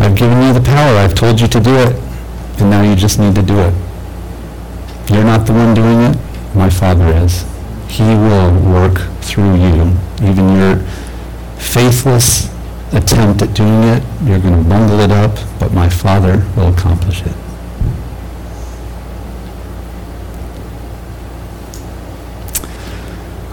I've 0.00 0.16
given 0.16 0.42
you 0.42 0.52
the 0.52 0.62
power. 0.64 0.98
I've 0.98 1.14
told 1.14 1.40
you 1.40 1.46
to 1.46 1.60
do 1.60 1.74
it. 1.76 1.94
And 2.58 2.70
now 2.70 2.82
you 2.82 2.96
just 2.96 3.20
need 3.20 3.36
to 3.36 3.42
do 3.42 3.58
it. 3.60 3.74
You're 5.08 5.22
not 5.22 5.46
the 5.46 5.52
one 5.52 5.72
doing 5.72 6.00
it. 6.02 6.16
My 6.52 6.68
Father 6.68 7.06
is. 7.06 7.44
He 7.88 8.02
will 8.02 8.52
work 8.60 8.98
through 9.20 9.54
you. 9.54 9.92
Even 10.20 10.56
your 10.56 10.78
faithless 11.58 12.55
attempt 12.92 13.42
at 13.42 13.54
doing 13.54 13.82
it, 13.84 14.02
you're 14.24 14.38
going 14.38 14.62
to 14.62 14.68
bungle 14.68 15.00
it 15.00 15.10
up, 15.10 15.38
but 15.58 15.72
my 15.72 15.88
Father 15.88 16.44
will 16.56 16.72
accomplish 16.72 17.22
it. 17.22 17.34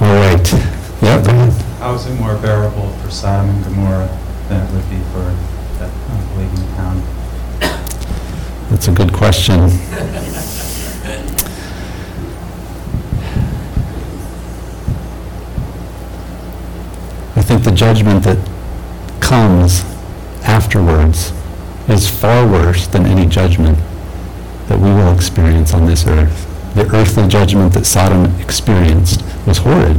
All 0.02 0.14
right. 0.16 0.54
Yeah, 1.02 1.22
go 1.24 1.32
ahead. 1.32 1.54
How 1.80 1.94
is 1.96 2.06
it 2.06 2.20
more 2.20 2.36
bearable 2.38 2.90
for 2.98 3.10
Sodom 3.10 3.50
and 3.50 3.64
Gomorrah 3.64 4.10
than 4.50 4.66
it 4.66 4.72
would 4.74 4.90
be 4.90 5.00
for 5.12 5.36
that 5.80 5.92
unbelieving 6.12 6.68
town? 6.76 7.02
That's 8.70 8.88
a 8.88 8.92
good 8.92 9.14
question. 9.14 9.62
I 17.36 17.42
think 17.42 17.64
the 17.64 17.72
judgment 17.72 18.24
that 18.24 18.38
comes 19.24 19.84
afterwards 20.44 21.32
is 21.88 22.10
far 22.10 22.46
worse 22.46 22.88
than 22.88 23.06
any 23.06 23.26
judgment 23.26 23.78
that 24.68 24.78
we 24.78 24.90
will 24.90 25.16
experience 25.16 25.74
on 25.74 25.86
this 25.86 26.06
earth. 26.06 26.50
The 26.76 26.86
earthly 26.94 27.28
judgment 27.30 27.74
that 27.74 27.86
Sodom 27.86 28.26
experienced 28.42 29.24
was 29.48 29.60
horrid. 29.60 29.98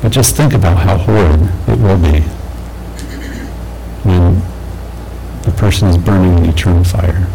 But 0.00 0.10
just 0.10 0.34
think 0.34 0.52
about 0.52 0.78
how 0.78 0.96
horrid 0.96 1.42
it 1.68 1.78
will 1.78 1.98
be 1.98 2.20
when 4.02 4.42
the 5.42 5.52
person 5.56 5.88
is 5.88 5.96
burning 5.96 6.38
in 6.38 6.50
eternal 6.50 6.82
fire. 6.82 7.28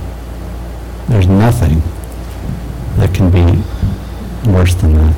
There's 1.07 1.27
nothing 1.27 1.81
that 2.97 3.13
can 3.13 3.31
be 3.31 3.63
worse 4.51 4.75
than 4.75 4.95
that. 4.95 5.15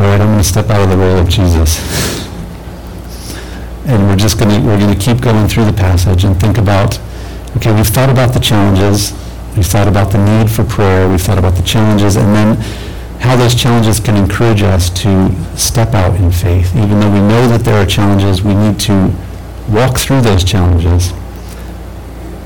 All 0.00 0.06
right, 0.06 0.20
I'm 0.20 0.28
going 0.28 0.38
to 0.38 0.44
step 0.44 0.70
out 0.70 0.80
of 0.80 0.90
the 0.90 0.96
role 0.96 1.18
of 1.18 1.28
Jesus. 1.28 1.76
And 3.84 4.06
we're 4.06 4.14
just 4.14 4.38
going 4.38 4.48
to, 4.48 4.64
we're 4.64 4.78
going 4.78 4.96
to 4.96 5.04
keep 5.04 5.20
going 5.20 5.48
through 5.48 5.64
the 5.64 5.72
passage 5.72 6.22
and 6.22 6.38
think 6.38 6.56
about, 6.56 7.00
okay, 7.56 7.74
we've 7.74 7.84
thought 7.84 8.08
about 8.08 8.32
the 8.32 8.38
challenges, 8.38 9.10
we've 9.56 9.66
thought 9.66 9.88
about 9.88 10.12
the 10.12 10.24
need 10.24 10.52
for 10.52 10.62
prayer, 10.62 11.08
we've 11.08 11.20
thought 11.20 11.38
about 11.38 11.56
the 11.56 11.64
challenges, 11.64 12.14
and 12.14 12.32
then 12.32 12.54
how 13.18 13.34
those 13.34 13.56
challenges 13.56 13.98
can 13.98 14.14
encourage 14.14 14.62
us 14.62 14.88
to 15.02 15.34
step 15.56 15.94
out 15.94 16.14
in 16.20 16.30
faith. 16.30 16.76
Even 16.76 17.00
though 17.00 17.10
we 17.10 17.18
know 17.18 17.48
that 17.48 17.64
there 17.64 17.82
are 17.82 17.86
challenges, 17.86 18.40
we 18.40 18.54
need 18.54 18.78
to 18.78 19.12
walk 19.68 19.98
through 19.98 20.20
those 20.20 20.44
challenges. 20.44 21.10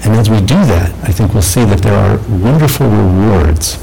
And 0.07 0.15
as 0.15 0.31
we 0.31 0.39
do 0.39 0.57
that, 0.73 0.91
I 1.07 1.13
think 1.13 1.35
we'll 1.35 1.43
see 1.43 1.67
that 1.67 1.83
there 1.83 1.95
are 1.95 2.17
wonderful 2.39 2.89
rewards. 2.89 3.77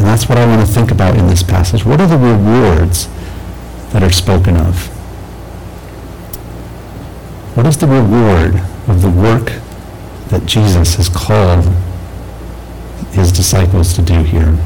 And 0.00 0.08
that's 0.08 0.30
what 0.30 0.38
I 0.38 0.46
want 0.46 0.66
to 0.66 0.72
think 0.72 0.90
about 0.90 1.14
in 1.18 1.26
this 1.26 1.42
passage. 1.42 1.84
What 1.84 2.00
are 2.00 2.06
the 2.06 2.16
rewards 2.16 3.06
that 3.92 4.02
are 4.02 4.10
spoken 4.10 4.56
of? 4.56 4.86
What 7.54 7.66
is 7.66 7.76
the 7.76 7.86
reward 7.86 8.62
of 8.88 9.02
the 9.02 9.10
work 9.10 9.52
that 10.28 10.46
Jesus 10.46 10.94
has 10.94 11.10
called 11.10 11.66
his 13.12 13.30
disciples 13.30 13.92
to 13.92 14.00
do 14.00 14.22
here? 14.22 14.56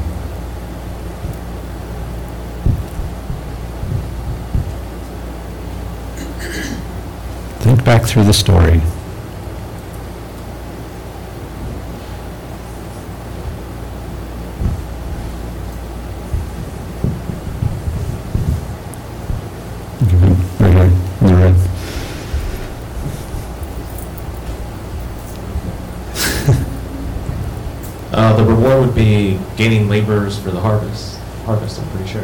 Think 7.59 7.83
back 7.83 8.05
through 8.05 8.23
the 8.23 8.33
story. 8.33 8.79
Give 20.07 20.23
it 20.23 20.37
right 20.59 20.71
here 20.71 20.83
in 21.21 21.27
the 21.27 21.35
red. 21.35 21.55
Uh, 28.13 28.35
the 28.35 28.43
reward 28.43 28.85
would 28.85 28.95
be 28.95 29.39
gaining 29.57 29.89
laborers 30.05 30.39
for 30.39 30.51
the 30.51 30.59
harvest, 30.59 31.19
harvest, 31.45 31.79
I'm 31.79 31.89
pretty 31.89 32.07
sure. 32.07 32.23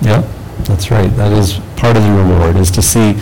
Yeah, 0.00 0.20
that's 0.64 0.90
right. 0.90 1.08
That 1.16 1.32
is 1.32 1.58
part 1.76 1.96
of 1.96 2.02
the 2.02 2.10
reward, 2.10 2.56
is 2.56 2.70
to 2.72 2.82
see, 2.82 3.14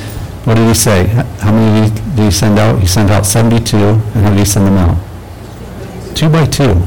what 0.44 0.54
did 0.54 0.66
he 0.68 0.74
say? 0.74 1.06
How 1.40 1.52
many 1.52 1.88
did 1.88 2.24
he 2.24 2.30
send 2.30 2.58
out? 2.58 2.80
He 2.80 2.86
sent 2.86 3.10
out 3.10 3.24
72, 3.24 3.76
and 3.76 4.00
how 4.14 4.30
did 4.30 4.38
he 4.38 4.44
send 4.44 4.66
them 4.66 4.76
out? 4.76 6.16
Two 6.16 6.28
by 6.28 6.44
two. 6.46 6.82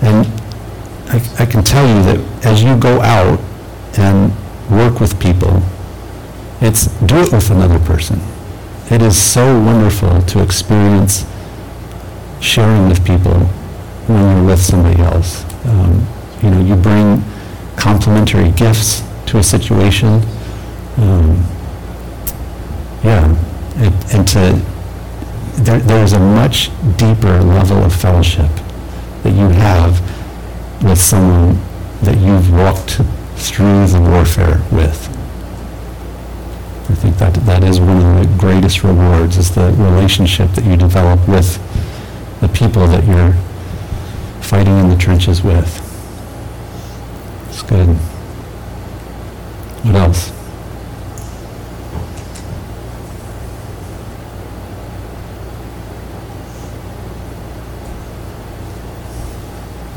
And 0.00 0.26
I, 1.10 1.20
I 1.40 1.46
can 1.46 1.62
tell 1.62 1.86
you 1.86 2.02
that 2.04 2.46
as 2.46 2.62
you 2.62 2.78
go 2.78 3.00
out 3.00 3.40
and 3.98 4.32
work 4.70 5.00
with 5.00 5.20
people, 5.20 5.62
it's 6.60 6.86
do 7.02 7.16
it 7.18 7.32
with 7.32 7.50
another 7.50 7.78
person. 7.80 8.20
it 8.90 9.02
is 9.02 9.20
so 9.20 9.44
wonderful 9.60 10.22
to 10.22 10.42
experience 10.42 11.26
sharing 12.40 12.88
with 12.88 13.04
people 13.04 13.34
when 14.06 14.36
you're 14.36 14.46
with 14.46 14.60
somebody 14.60 15.00
else. 15.02 15.44
Um, 15.68 16.06
you 16.42 16.50
know, 16.50 16.60
you 16.60 16.74
bring 16.76 17.22
complementary 17.76 18.50
gifts 18.52 19.02
to 19.26 19.38
a 19.38 19.42
situation. 19.42 20.22
Um, 20.96 21.44
yeah, 23.04 23.24
and, 23.76 24.12
and 24.12 24.28
to 24.28 24.78
there, 25.62 25.80
there's 25.80 26.12
a 26.12 26.18
much 26.18 26.70
deeper 26.96 27.40
level 27.42 27.78
of 27.78 27.94
fellowship 27.94 28.50
that 29.22 29.32
you 29.32 29.48
have 29.48 30.00
with 30.82 30.98
someone 30.98 31.60
that 32.02 32.18
you've 32.18 32.52
walked 32.52 33.00
through 33.36 33.86
the 33.88 34.00
warfare 34.00 34.62
with. 34.72 35.08
I 36.90 36.94
think 36.94 37.18
that 37.18 37.34
that 37.34 37.62
is 37.64 37.80
one 37.80 37.98
of 37.98 38.20
the 38.20 38.38
greatest 38.38 38.82
rewards 38.82 39.36
is 39.36 39.54
the 39.54 39.72
relationship 39.72 40.50
that 40.52 40.64
you 40.64 40.76
develop 40.76 41.28
with 41.28 41.58
the 42.40 42.48
people 42.48 42.86
that 42.86 43.04
you're 43.04 43.34
fighting 44.48 44.78
in 44.78 44.88
the 44.88 44.96
trenches 44.96 45.42
with. 45.42 45.76
It's 47.50 47.62
good. 47.62 47.88
What 49.84 49.94
else? 49.94 50.32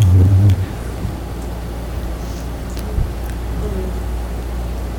Um, 0.01 0.49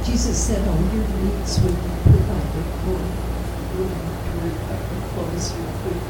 Jesus 0.03 0.47
said 0.47 0.67
all 0.67 0.81
your 0.95 1.07
needs 1.09 1.61
would 1.61 1.77
be 1.77 1.91
provided 2.05 2.67
for. 2.81 3.01
You 3.73 3.85
don't 3.85 4.01
have 4.01 4.17
to 4.25 4.31
worry 4.39 4.55
about 4.57 4.83
your 4.93 5.03
clothes, 5.13 5.47
your 5.53 5.73
food, 5.83 6.03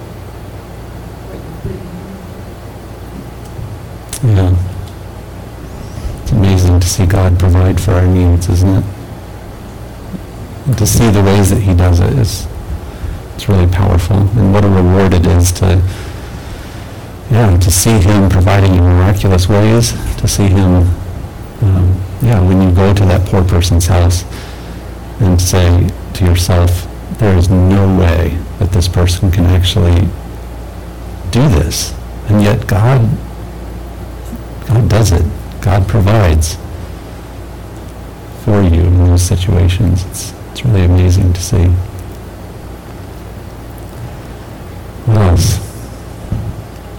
what 1.26 1.38
you 1.42 1.52
bring 1.62 1.80
in. 1.80 1.90
Yeah. 4.24 4.54
It's 6.22 6.30
amazing 6.30 6.78
to 6.78 6.81
see 6.92 7.06
God 7.06 7.38
provide 7.38 7.80
for 7.80 7.92
our 7.92 8.06
needs, 8.06 8.48
isn't 8.48 8.68
it? 8.68 8.84
To 10.76 10.86
see 10.86 11.10
the 11.10 11.22
ways 11.22 11.48
that 11.50 11.60
He 11.60 11.74
does 11.74 12.00
it 12.00 12.12
is, 12.18 12.46
it's 13.34 13.48
really 13.48 13.66
powerful. 13.66 14.16
And 14.16 14.52
what 14.52 14.64
a 14.64 14.68
reward 14.68 15.14
it 15.14 15.26
is 15.26 15.50
to, 15.52 15.82
yeah, 17.30 17.56
to 17.56 17.70
see 17.70 17.98
Him 17.98 18.28
providing 18.28 18.74
in 18.74 18.82
miraculous 18.82 19.48
ways, 19.48 19.92
to 20.18 20.28
see 20.28 20.48
Him, 20.48 20.86
um, 21.62 22.00
yeah, 22.22 22.40
when 22.40 22.60
you 22.60 22.74
go 22.74 22.92
to 22.92 23.04
that 23.06 23.26
poor 23.26 23.42
person's 23.42 23.86
house 23.86 24.24
and 25.20 25.40
say 25.40 25.88
to 26.14 26.24
yourself, 26.24 26.86
there 27.18 27.36
is 27.36 27.48
no 27.48 27.98
way 27.98 28.36
that 28.58 28.70
this 28.70 28.86
person 28.86 29.30
can 29.30 29.46
actually 29.46 30.08
do 31.30 31.48
this. 31.48 31.94
And 32.28 32.42
yet 32.42 32.66
God 32.66 33.08
God 34.66 34.88
does 34.88 35.12
it. 35.12 35.24
God 35.60 35.86
provides 35.86 36.56
for 38.44 38.62
you 38.62 38.82
in 38.82 38.98
those 38.98 39.22
situations. 39.22 40.04
It's, 40.06 40.34
it's 40.50 40.64
really 40.64 40.84
amazing 40.84 41.32
to 41.32 41.40
see. 41.40 41.66
What 45.06 45.18
else? 45.18 45.58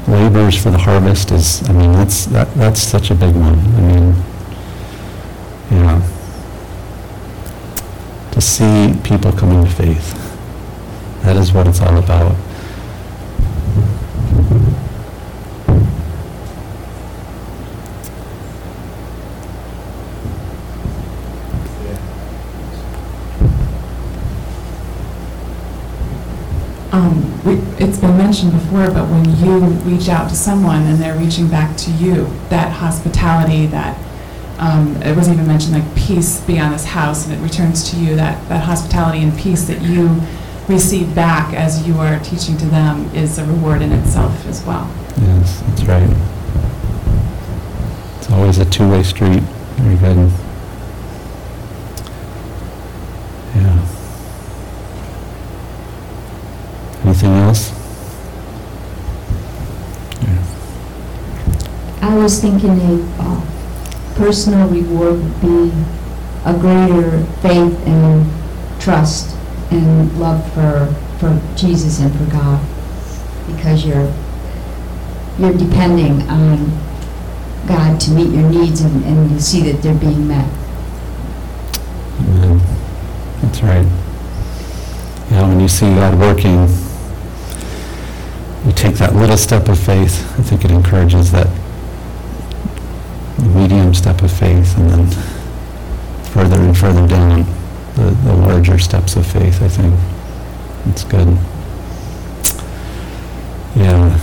Laborers 0.08 0.62
for 0.62 0.72
the 0.72 0.78
harvest 0.78 1.32
is, 1.32 1.68
I 1.70 1.74
mean, 1.74 1.92
that's, 1.92 2.26
that, 2.28 2.54
that's 2.56 2.82
such 2.82 3.12
a 3.12 3.16
big 3.16 3.36
one. 3.36 3.60
I 3.60 3.82
mean, 3.82 4.16
yeah. 5.72 6.02
To 8.32 8.42
see 8.42 8.94
people 9.04 9.32
coming 9.32 9.64
to 9.64 9.70
faith. 9.70 10.20
That 11.24 11.38
is 11.38 11.54
what 11.54 11.68
it's 11.68 11.82
all 11.82 11.98
about. 11.98 12.36
Um, 26.94 27.44
we, 27.44 27.54
it's 27.84 27.98
been 27.98 28.16
mentioned 28.20 28.52
before, 28.52 28.86
but 28.92 29.10
when 29.10 29.26
you 29.38 29.66
reach 29.82 30.10
out 30.10 30.30
to 30.30 30.36
someone 30.36 30.84
and 30.84 31.00
they're 31.00 31.18
reaching 31.18 31.48
back 31.48 31.76
to 31.78 31.92
you, 31.92 32.28
that 32.50 32.72
hospitality, 32.72 33.66
that, 33.66 33.98
um, 34.60 34.96
it 35.02 35.18
was 35.18 35.28
even 35.28 35.48
mentioned 35.48 35.74
like 35.74 35.96
peace 35.96 36.40
be 36.42 36.60
on 36.60 36.72
this 36.72 36.86
house 36.86 37.26
and 37.26 37.34
it 37.34 37.42
returns 37.44 37.90
to 37.90 37.98
you, 37.98 38.16
that, 38.16 38.48
that 38.48 38.64
hospitality 38.64 39.24
and 39.24 39.36
peace 39.40 39.64
that 39.66 39.82
you 39.82 40.22
receive 40.68 41.16
back 41.16 41.56
as 41.56 41.88
you 41.88 41.98
are 41.98 42.20
teaching 42.20 42.58
to 42.58 42.66
them 42.68 43.10
is 43.16 43.40
a 43.40 43.46
reward 43.46 43.82
in 43.82 43.92
itself 43.92 44.46
as 44.46 44.64
well. 44.64 44.88
Yes, 45.20 45.62
that's 45.62 45.84
right. 45.86 46.10
It's 48.18 48.30
always 48.30 48.60
a 48.60 48.66
two-way 48.66 49.02
street. 49.02 49.42
Very 49.78 49.98
good. 49.98 50.32
Yeah. 53.56 53.80
Anything 57.14 57.34
else? 57.34 57.72
I 62.02 62.16
was 62.16 62.42
thinking 62.42 62.72
a 62.72 63.06
uh, 63.20 64.16
personal 64.16 64.68
reward 64.68 65.22
would 65.22 65.42
be 65.42 65.72
a 66.44 66.58
greater 66.58 67.24
faith 67.44 67.88
and 67.88 68.26
trust 68.82 69.36
and 69.70 70.20
love 70.20 70.44
for, 70.56 70.92
for 71.20 71.40
Jesus 71.56 72.00
and 72.00 72.12
for 72.18 72.26
God. 72.32 72.60
Because 73.46 73.86
you're, 73.86 74.12
you're 75.38 75.56
depending 75.56 76.28
on 76.30 76.66
God 77.68 78.02
to 78.02 78.12
meet 78.12 78.32
your 78.32 78.50
needs 78.50 78.82
and, 78.82 79.06
and 79.06 79.30
you 79.30 79.40
see 79.40 79.72
that 79.72 79.84
they're 79.84 79.94
being 79.94 80.28
met. 80.28 80.52
Amen. 82.22 82.58
That's 83.44 83.62
right. 83.62 83.86
Yeah, 85.30 85.48
when 85.48 85.60
you 85.60 85.68
see 85.68 85.86
God 85.94 86.20
working, 86.20 86.68
take 88.84 88.96
that 88.96 89.16
little 89.16 89.38
step 89.38 89.70
of 89.70 89.80
faith. 89.80 90.30
I 90.38 90.44
think 90.44 90.66
it 90.66 90.72
encourages 90.72 91.32
that 91.32 91.48
medium 93.56 93.94
step 93.94 94.22
of 94.22 94.30
faith 94.30 94.78
and 94.78 94.90
then 94.90 95.08
further 96.34 96.60
and 96.60 96.78
further 96.78 97.08
down 97.08 97.46
the, 97.96 98.12
the 98.26 98.36
larger 98.36 98.78
steps 98.78 99.16
of 99.16 99.26
faith, 99.26 99.62
I 99.62 99.70
think. 99.70 99.98
It's 100.88 101.06
good. 101.06 101.30
Yeah, 103.78 104.20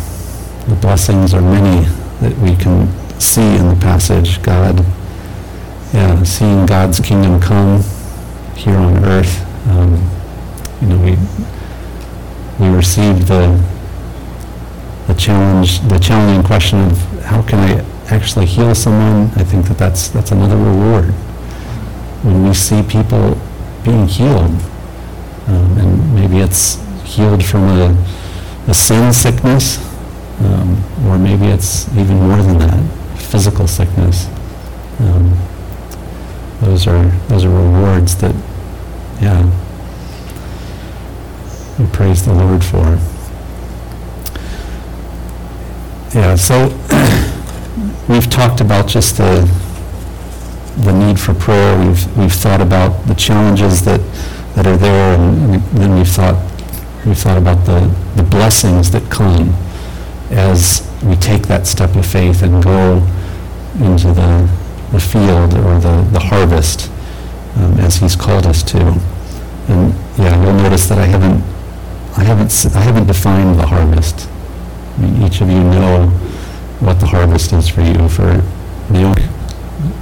the 0.69 0.75
blessings 0.75 1.33
are 1.33 1.41
many 1.41 1.87
that 2.21 2.37
we 2.37 2.55
can 2.55 2.87
see 3.19 3.57
in 3.57 3.67
the 3.67 3.81
passage. 3.81 4.43
God, 4.43 4.85
yeah, 5.95 6.23
seeing 6.23 6.67
God's 6.67 7.01
kingdom 7.01 7.41
come 7.41 7.83
here 8.57 8.77
on 8.77 9.03
earth. 9.07 9.41
Um, 9.69 9.93
you 10.83 10.89
know, 10.89 10.99
we 10.99 11.17
we 12.59 12.77
received 12.77 13.27
the 13.27 13.80
the 15.11 15.19
challenge, 15.19 15.81
the 15.89 15.99
challenging 15.99 16.45
question 16.45 16.79
of 16.79 16.97
how 17.25 17.43
can 17.43 17.59
I 17.59 17.85
actually 18.15 18.47
heal 18.47 18.75
someone? 18.77 19.31
I 19.35 19.43
think 19.43 19.67
that 19.67 19.77
that's 19.77 20.09
that's 20.09 20.31
another 20.31 20.57
reward 20.57 21.07
when 22.23 22.47
we 22.47 22.55
see 22.55 22.83
people 22.83 23.37
being 23.85 24.07
healed, 24.07 24.55
um, 25.49 25.79
and 25.79 26.15
maybe 26.15 26.39
it's 26.39 26.79
healed 27.03 27.45
from 27.45 27.65
a, 27.65 28.07
a 28.69 28.75
sin 28.75 29.13
sickness, 29.13 29.79
um, 30.45 30.79
or 31.07 31.19
maybe 31.19 31.47
it's 31.47 31.89
even 31.97 32.17
more 32.17 32.43
than 32.43 32.59
that, 32.59 32.81
physical 33.19 33.67
sickness. 33.67 34.29
Um, 35.01 35.37
those 36.61 36.87
are 36.87 37.07
those 37.27 37.45
are 37.45 37.51
rewards 37.51 38.15
that, 38.19 38.35
yeah, 39.21 39.43
we 41.81 41.87
praise 41.87 42.25
the 42.25 42.33
Lord 42.33 42.65
for. 42.65 43.20
Yeah, 46.13 46.35
so 46.35 46.67
we've 48.09 48.29
talked 48.29 48.61
about 48.61 48.89
just 48.89 49.17
the 49.19 49.49
the 50.79 50.93
need 50.93 51.21
for 51.21 51.35
prayer. 51.35 51.79
We've 51.79 52.17
we've 52.19 52.33
thought 52.33 52.61
about 52.61 53.07
the 53.07 53.15
challenges 53.15 53.85
that 53.85 54.01
that 54.57 54.67
are 54.67 54.77
there, 54.77 55.15
and, 55.17 55.63
then 55.71 55.95
we've 55.95 56.09
thought 56.09 56.35
we've 57.07 57.17
thought 57.17 57.39
about 57.39 57.65
the 57.65 57.95
the 58.17 58.25
blessings 58.25 58.91
that 58.91 59.09
come 59.09 59.55
as 60.31 60.85
we 61.05 61.15
take 61.15 61.43
that 61.43 61.69
step 61.69 61.95
of 61.95 62.05
faith 62.05 62.43
and 62.43 62.61
go 62.61 62.97
into 63.79 64.09
the 64.13 64.51
the 64.91 64.99
field 64.99 65.55
or 65.55 65.79
the 65.79 66.09
the 66.13 66.19
harvest 66.19 66.91
um, 67.55 67.79
as 67.79 67.97
He's 67.99 68.17
called 68.17 68.47
us 68.47 68.65
to. 68.65 68.79
And 69.69 69.95
yeah, 70.19 70.43
you'll 70.43 70.55
notice 70.55 70.89
that 70.89 70.99
I 70.99 71.07
haven't 71.07 71.45
I 72.19 72.25
haven't 72.25 72.67
I 72.75 72.81
haven't 72.81 73.07
defined 73.07 73.61
the 73.61 73.67
harvest. 73.67 74.29
I 75.01 75.03
mean, 75.03 75.23
each 75.23 75.41
of 75.41 75.49
you 75.49 75.63
know 75.65 76.09
what 76.81 77.01
the 77.01 77.07
harvest 77.07 77.53
is 77.55 77.69
for 77.69 77.81
you 77.81 78.09
for 78.09 78.43
the 78.93 79.31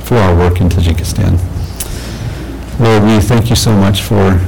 for 0.02 0.16
our 0.16 0.34
work 0.36 0.60
in 0.60 0.68
Tajikistan. 0.68 1.38
Lord, 2.80 3.04
we 3.04 3.20
thank 3.20 3.48
you 3.50 3.56
so 3.56 3.72
much 3.72 4.02
for 4.02 4.40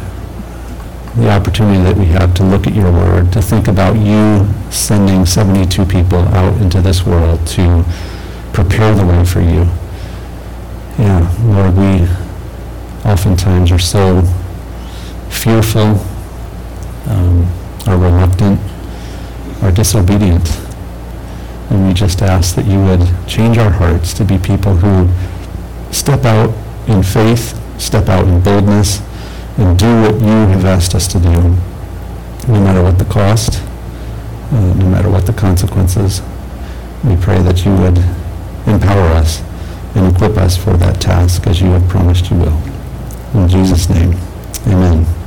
the 1.16 1.30
opportunity 1.30 1.82
that 1.82 1.96
we 1.96 2.06
have 2.06 2.34
to 2.34 2.42
look 2.44 2.66
at 2.66 2.74
your 2.74 2.90
word, 2.90 3.32
to 3.32 3.42
think 3.42 3.68
about 3.68 3.96
you 3.96 4.48
sending 4.70 5.26
72 5.26 5.84
people 5.86 6.18
out 6.18 6.60
into 6.60 6.80
this 6.80 7.04
world 7.04 7.44
to 7.48 7.84
prepare 8.52 8.94
the 8.94 9.04
way 9.06 9.24
for 9.24 9.40
you. 9.40 9.66
Yeah, 10.98 11.32
Lord, 11.44 11.76
we 11.76 12.08
oftentimes 13.08 13.70
are 13.70 13.78
so 13.78 14.22
fearful, 15.28 15.98
um, 17.06 17.46
are 17.86 17.98
reluctant, 17.98 18.60
are 19.62 19.72
disobedient. 19.72 20.48
And 21.70 21.86
we 21.86 21.94
just 21.94 22.22
ask 22.22 22.54
that 22.56 22.66
you 22.66 22.82
would 22.82 23.06
change 23.28 23.58
our 23.58 23.70
hearts 23.70 24.12
to 24.14 24.24
be 24.24 24.38
people 24.38 24.74
who 24.74 25.08
step 25.92 26.24
out 26.24 26.50
in 26.88 27.02
faith, 27.02 27.58
step 27.80 28.08
out 28.08 28.26
in 28.26 28.40
boldness, 28.42 29.00
and 29.58 29.78
do 29.78 30.02
what 30.02 30.14
you 30.14 30.46
have 30.52 30.64
asked 30.64 30.94
us 30.94 31.06
to 31.08 31.20
do, 31.20 31.30
no 32.48 32.60
matter 32.60 32.82
what 32.82 32.98
the 32.98 33.04
cost, 33.04 33.62
uh, 34.52 34.74
no 34.74 34.88
matter 34.88 35.10
what 35.10 35.26
the 35.26 35.32
consequences. 35.32 36.22
We 37.04 37.16
pray 37.16 37.40
that 37.42 37.64
you 37.64 37.74
would 37.76 37.98
empower 38.66 39.08
us 39.14 39.42
and 39.94 40.14
equip 40.14 40.36
us 40.36 40.56
for 40.56 40.76
that 40.76 41.00
task 41.00 41.46
as 41.46 41.60
you 41.60 41.68
have 41.70 41.88
promised 41.88 42.30
you 42.30 42.36
will. 42.38 42.62
In 43.34 43.48
Jesus' 43.48 43.88
name, 43.88 44.14
amen. 44.66 45.19